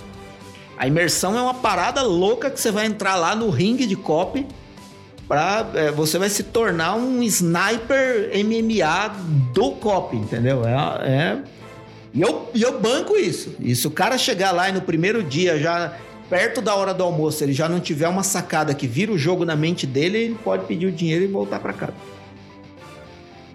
[0.77, 4.45] A imersão é uma parada louca que você vai entrar lá no ringue de cop
[5.27, 9.15] para é, você vai se tornar um sniper MMA
[9.53, 10.63] do cop, entendeu?
[10.65, 10.73] É,
[11.07, 11.37] é...
[12.13, 13.55] E eu, eu banco isso.
[13.59, 15.93] E se o cara chegar lá e no primeiro dia já
[16.29, 19.45] perto da hora do almoço ele já não tiver uma sacada que vira o jogo
[19.45, 21.93] na mente dele, ele pode pedir o dinheiro e voltar para casa.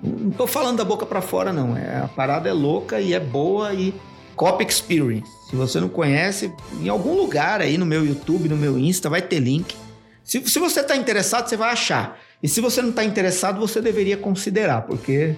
[0.02, 3.20] Não tô falando da boca para fora não, é a parada é louca e é
[3.20, 3.94] boa e
[4.40, 5.30] Cop Experience.
[5.50, 9.20] Se você não conhece, em algum lugar aí no meu YouTube, no meu Insta, vai
[9.20, 9.76] ter link.
[10.24, 12.18] Se, se você está interessado, você vai achar.
[12.42, 15.36] E se você não está interessado, você deveria considerar, porque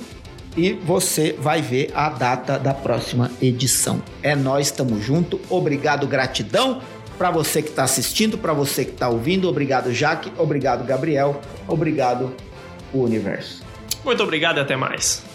[0.58, 4.02] e você vai ver a data da próxima edição.
[4.24, 5.40] É nós, estamos junto.
[5.50, 6.82] Obrigado, gratidão
[7.18, 9.50] para você que está assistindo, para você que está ouvindo.
[9.50, 10.32] Obrigado, Jaque.
[10.38, 11.42] Obrigado, Gabriel.
[11.68, 12.34] Obrigado,
[12.94, 13.62] o universo.
[14.04, 15.29] Muito obrigado e até mais.